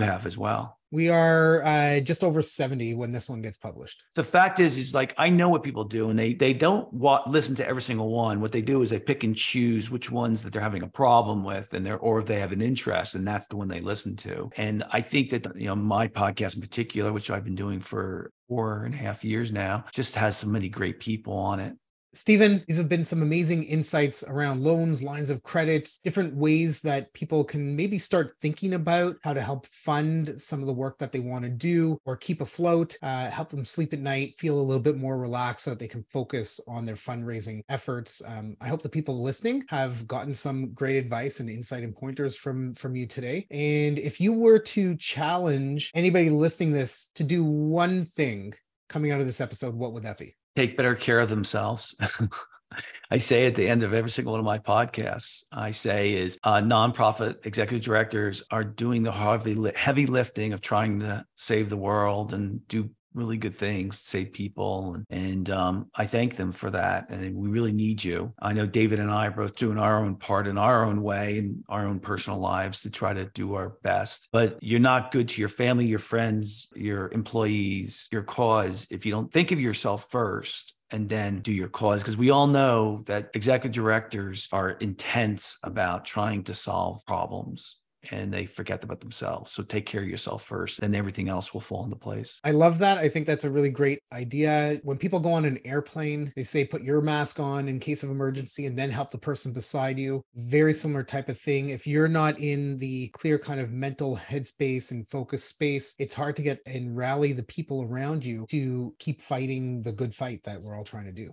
have 0.00 0.26
as 0.26 0.36
well. 0.36 0.76
We 0.92 1.08
are 1.08 1.64
uh, 1.64 2.00
just 2.00 2.22
over 2.22 2.42
70 2.42 2.92
when 2.94 3.12
this 3.12 3.26
one 3.26 3.40
gets 3.40 3.56
published. 3.56 4.04
The 4.14 4.22
fact 4.22 4.60
is, 4.60 4.76
is 4.76 4.92
like 4.92 5.14
I 5.16 5.30
know 5.30 5.48
what 5.48 5.62
people 5.62 5.84
do, 5.84 6.10
and 6.10 6.18
they 6.18 6.34
they 6.34 6.52
don't 6.52 6.92
wa- 6.92 7.22
listen 7.26 7.54
to 7.56 7.66
every 7.66 7.80
single 7.80 8.10
one. 8.10 8.42
What 8.42 8.52
they 8.52 8.60
do 8.60 8.82
is 8.82 8.90
they 8.90 8.98
pick 8.98 9.24
and 9.24 9.34
choose 9.34 9.90
which 9.90 10.10
ones 10.10 10.42
that 10.42 10.52
they're 10.52 10.60
having 10.60 10.82
a 10.82 10.88
problem 10.88 11.44
with, 11.44 11.72
and 11.72 11.84
they're 11.84 11.98
or 11.98 12.18
if 12.18 12.26
they 12.26 12.38
have 12.38 12.52
an 12.52 12.60
interest, 12.60 13.14
and 13.14 13.26
that's 13.26 13.48
the 13.48 13.56
one 13.56 13.68
they 13.68 13.80
listen 13.80 14.16
to. 14.16 14.50
And 14.58 14.84
I 14.92 15.00
think 15.00 15.30
that 15.30 15.56
you 15.56 15.66
know 15.66 15.74
my 15.74 16.08
podcast 16.08 16.56
in 16.56 16.60
particular, 16.60 17.10
which 17.10 17.30
I've 17.30 17.44
been 17.44 17.54
doing 17.54 17.80
for 17.80 18.30
four 18.48 18.84
and 18.84 18.94
a 18.94 18.98
half 18.98 19.24
years 19.24 19.50
now, 19.50 19.84
just 19.94 20.14
has 20.16 20.36
so 20.36 20.46
many 20.46 20.68
great 20.68 21.00
people 21.00 21.32
on 21.32 21.58
it. 21.58 21.74
Stephen, 22.14 22.62
these 22.68 22.76
have 22.76 22.90
been 22.90 23.06
some 23.06 23.22
amazing 23.22 23.62
insights 23.62 24.22
around 24.24 24.60
loans, 24.62 25.02
lines 25.02 25.30
of 25.30 25.42
credit, 25.42 25.90
different 26.04 26.36
ways 26.36 26.82
that 26.82 27.10
people 27.14 27.42
can 27.42 27.74
maybe 27.74 27.98
start 27.98 28.34
thinking 28.42 28.74
about 28.74 29.16
how 29.22 29.32
to 29.32 29.40
help 29.40 29.66
fund 29.68 30.38
some 30.38 30.60
of 30.60 30.66
the 30.66 30.72
work 30.74 30.98
that 30.98 31.10
they 31.10 31.20
want 31.20 31.42
to 31.42 31.48
do 31.48 31.98
or 32.04 32.14
keep 32.14 32.42
afloat, 32.42 32.98
uh, 33.02 33.30
help 33.30 33.48
them 33.48 33.64
sleep 33.64 33.94
at 33.94 33.98
night, 33.98 34.34
feel 34.36 34.58
a 34.58 34.60
little 34.60 34.82
bit 34.82 34.98
more 34.98 35.16
relaxed 35.16 35.64
so 35.64 35.70
that 35.70 35.78
they 35.78 35.88
can 35.88 36.04
focus 36.10 36.60
on 36.68 36.84
their 36.84 36.96
fundraising 36.96 37.62
efforts. 37.70 38.20
Um, 38.26 38.58
I 38.60 38.68
hope 38.68 38.82
the 38.82 38.90
people 38.90 39.22
listening 39.22 39.64
have 39.68 40.06
gotten 40.06 40.34
some 40.34 40.74
great 40.74 40.96
advice 40.96 41.40
and 41.40 41.48
insight 41.48 41.82
and 41.82 41.94
pointers 41.94 42.36
from 42.36 42.74
from 42.74 42.94
you 42.94 43.06
today. 43.06 43.46
And 43.50 43.98
if 43.98 44.20
you 44.20 44.34
were 44.34 44.58
to 44.58 44.96
challenge 44.96 45.90
anybody 45.94 46.28
listening 46.28 46.72
this 46.72 47.10
to 47.14 47.24
do 47.24 47.42
one 47.42 48.04
thing 48.04 48.52
coming 48.90 49.12
out 49.12 49.20
of 49.20 49.26
this 49.26 49.40
episode, 49.40 49.74
what 49.74 49.94
would 49.94 50.02
that 50.02 50.18
be? 50.18 50.34
Take 50.56 50.76
better 50.76 50.94
care 50.94 51.20
of 51.20 51.28
themselves. 51.28 51.94
I 53.10 53.18
say 53.18 53.44
at 53.46 53.54
the 53.54 53.68
end 53.68 53.82
of 53.82 53.92
every 53.92 54.08
single 54.08 54.32
one 54.32 54.40
of 54.40 54.46
my 54.46 54.58
podcasts, 54.58 55.42
I 55.52 55.72
say 55.72 56.14
is 56.14 56.38
uh, 56.44 56.56
nonprofit 56.56 57.44
executive 57.44 57.84
directors 57.84 58.42
are 58.50 58.64
doing 58.64 59.02
the 59.02 59.12
heavy 59.12 59.54
heavy 59.76 60.06
lifting 60.06 60.54
of 60.54 60.62
trying 60.62 61.00
to 61.00 61.26
save 61.36 61.68
the 61.68 61.76
world 61.76 62.32
and 62.32 62.66
do 62.68 62.88
really 63.14 63.36
good 63.36 63.54
things, 63.54 64.00
save 64.00 64.32
people. 64.32 64.94
And, 64.94 65.06
and 65.10 65.50
um, 65.50 65.90
I 65.94 66.06
thank 66.06 66.36
them 66.36 66.52
for 66.52 66.70
that. 66.70 67.10
And 67.10 67.34
we 67.34 67.48
really 67.48 67.72
need 67.72 68.02
you. 68.02 68.32
I 68.40 68.52
know 68.52 68.66
David 68.66 69.00
and 69.00 69.10
I 69.10 69.26
are 69.26 69.30
both 69.30 69.56
doing 69.56 69.78
our 69.78 70.04
own 70.04 70.16
part 70.16 70.46
in 70.46 70.58
our 70.58 70.84
own 70.84 71.02
way 71.02 71.38
in 71.38 71.64
our 71.68 71.86
own 71.86 72.00
personal 72.00 72.38
lives 72.38 72.82
to 72.82 72.90
try 72.90 73.12
to 73.12 73.26
do 73.26 73.54
our 73.54 73.76
best. 73.82 74.28
But 74.32 74.58
you're 74.60 74.80
not 74.80 75.10
good 75.10 75.28
to 75.28 75.40
your 75.40 75.48
family, 75.48 75.86
your 75.86 75.98
friends, 75.98 76.68
your 76.74 77.10
employees, 77.12 78.08
your 78.10 78.22
cause 78.22 78.86
if 78.90 79.06
you 79.06 79.12
don't 79.12 79.32
think 79.32 79.52
of 79.52 79.60
yourself 79.60 80.10
first 80.10 80.74
and 80.90 81.08
then 81.08 81.40
do 81.40 81.52
your 81.52 81.68
cause 81.68 82.00
because 82.00 82.16
we 82.16 82.30
all 82.30 82.46
know 82.46 83.02
that 83.06 83.30
executive 83.34 83.72
directors 83.72 84.48
are 84.52 84.70
intense 84.70 85.56
about 85.62 86.04
trying 86.04 86.44
to 86.44 86.54
solve 86.54 87.04
problems 87.06 87.76
and 88.10 88.32
they 88.32 88.46
forget 88.46 88.82
about 88.84 89.00
themselves. 89.00 89.52
So 89.52 89.62
take 89.62 89.86
care 89.86 90.02
of 90.02 90.08
yourself 90.08 90.44
first, 90.44 90.80
and 90.80 90.94
everything 90.94 91.28
else 91.28 91.54
will 91.54 91.60
fall 91.60 91.84
into 91.84 91.96
place. 91.96 92.38
I 92.44 92.50
love 92.50 92.78
that. 92.78 92.98
I 92.98 93.08
think 93.08 93.26
that's 93.26 93.44
a 93.44 93.50
really 93.50 93.70
great 93.70 94.00
idea. 94.12 94.80
When 94.82 94.98
people 94.98 95.20
go 95.20 95.32
on 95.32 95.44
an 95.44 95.58
airplane, 95.64 96.32
they 96.34 96.44
say 96.44 96.64
put 96.64 96.82
your 96.82 97.00
mask 97.00 97.40
on 97.40 97.68
in 97.68 97.80
case 97.80 98.02
of 98.02 98.10
emergency 98.10 98.66
and 98.66 98.76
then 98.78 98.90
help 98.90 99.10
the 99.10 99.18
person 99.18 99.52
beside 99.52 99.98
you. 99.98 100.22
Very 100.34 100.74
similar 100.74 101.04
type 101.04 101.28
of 101.28 101.38
thing. 101.38 101.68
If 101.68 101.86
you're 101.86 102.08
not 102.08 102.38
in 102.38 102.78
the 102.78 103.08
clear 103.08 103.38
kind 103.38 103.60
of 103.60 103.70
mental 103.70 104.16
headspace 104.16 104.90
and 104.90 105.08
focus 105.08 105.44
space, 105.44 105.94
it's 105.98 106.12
hard 106.12 106.36
to 106.36 106.42
get 106.42 106.60
and 106.66 106.96
rally 106.96 107.32
the 107.32 107.42
people 107.44 107.82
around 107.82 108.24
you 108.24 108.46
to 108.50 108.94
keep 108.98 109.20
fighting 109.20 109.82
the 109.82 109.92
good 109.92 110.14
fight 110.14 110.42
that 110.44 110.60
we're 110.60 110.76
all 110.76 110.84
trying 110.84 111.06
to 111.06 111.12
do. 111.12 111.32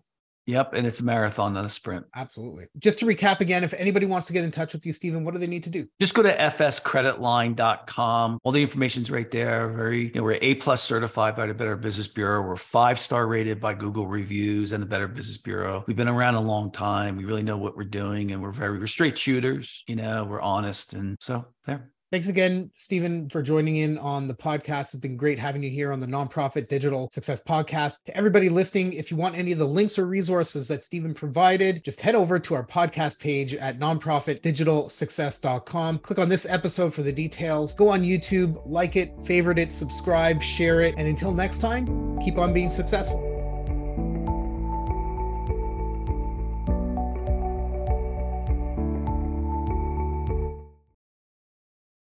Yep. 0.50 0.74
And 0.74 0.88
it's 0.88 1.00
a 1.00 1.04
marathon, 1.04 1.54
not 1.54 1.66
a 1.66 1.70
sprint. 1.70 2.08
Absolutely. 2.16 2.66
Just 2.80 2.98
to 3.00 3.06
recap 3.06 3.40
again, 3.40 3.64
if 3.64 3.72
anybody 3.76 4.08
wants 4.08 4.26
to 4.28 4.34
get 4.34 4.44
in 4.44 4.50
touch 4.50 4.74
with 4.74 4.84
you, 4.84 4.94
Stephen, 4.94 5.24
what 5.24 5.36
do 5.36 5.40
they 5.40 5.46
need 5.46 5.64
to 5.66 5.70
do? 5.70 5.88
Just 6.02 6.16
go 6.16 6.24
to 6.24 6.36
fscreditline.com. 6.36 8.40
All 8.44 8.52
the 8.52 8.62
information's 8.62 9.12
right 9.12 9.30
there. 9.30 9.70
Very, 9.70 10.08
you 10.08 10.14
know, 10.16 10.24
we're 10.24 10.40
A 10.42 10.56
plus 10.56 10.82
certified 10.82 11.36
by 11.36 11.46
the 11.46 11.54
Better 11.54 11.76
Business 11.76 12.08
Bureau. 12.08 12.42
We're 12.42 12.56
five 12.56 13.00
star 13.00 13.28
rated 13.28 13.60
by 13.60 13.76
Google 13.76 14.08
reviews 14.08 14.72
and 14.72 14.82
the 14.82 14.88
Better 14.88 15.08
Business 15.08 15.38
Bureau. 15.38 15.84
We've 15.86 15.96
been 15.96 16.08
around 16.08 16.34
a 16.34 16.42
long 16.42 16.72
time. 16.72 17.16
We 17.16 17.26
really 17.26 17.44
know 17.44 17.58
what 17.58 17.78
we're 17.78 17.84
doing 17.84 18.32
and 18.32 18.42
we're 18.42 18.52
very, 18.52 18.80
we're 18.80 18.88
straight 18.88 19.20
shooters. 19.20 19.84
You 19.88 19.98
know, 19.98 20.24
we're 20.24 20.42
honest. 20.42 20.94
And 20.94 21.16
so 21.22 21.46
there. 21.68 21.92
Thanks 22.12 22.28
again, 22.28 22.72
Stephen, 22.74 23.30
for 23.30 23.44
joining 23.44 23.76
in 23.76 24.00
on 24.00 24.26
the 24.26 24.34
podcast. 24.34 24.86
It's 24.86 24.96
been 24.96 25.16
great 25.16 25.38
having 25.38 25.62
you 25.62 25.70
here 25.70 25.92
on 25.92 26.00
the 26.00 26.08
Nonprofit 26.08 26.68
Digital 26.68 27.08
Success 27.12 27.40
Podcast. 27.40 28.04
To 28.06 28.18
everybody 28.18 28.50
listening, 28.50 28.94
if 28.94 29.12
you 29.12 29.18
want 29.18 29.38
any 29.38 29.52
of 29.52 29.60
the 29.60 29.68
links 29.68 30.00
or 30.00 30.08
resources 30.08 30.68
that 30.70 30.84
Stephen 30.84 31.14
provided, 31.14 31.84
just 31.84 32.02
head 32.02 32.16
over 32.16 32.40
to 32.40 32.56
our 32.56 32.66
podcast 32.66 33.20
page 33.20 33.54
at 33.54 33.78
nonprofitdigitalsuccess.com. 33.78 36.00
Click 36.00 36.18
on 36.18 36.30
this 36.30 36.48
episode 36.50 36.96
for 36.96 37.04
the 37.04 37.12
details. 37.12 37.76
Go 37.76 37.90
on 37.90 38.02
YouTube, 38.02 38.60
like 38.66 38.96
it, 38.96 39.14
favorite 39.22 39.60
it, 39.60 39.72
subscribe, 39.72 40.42
share 40.42 40.82
it. 40.82 40.96
And 40.98 41.08
until 41.08 41.32
next 41.32 41.60
time, 41.60 42.20
keep 42.22 42.40
on 42.40 42.54
being 42.54 42.72
successful. 42.72 43.49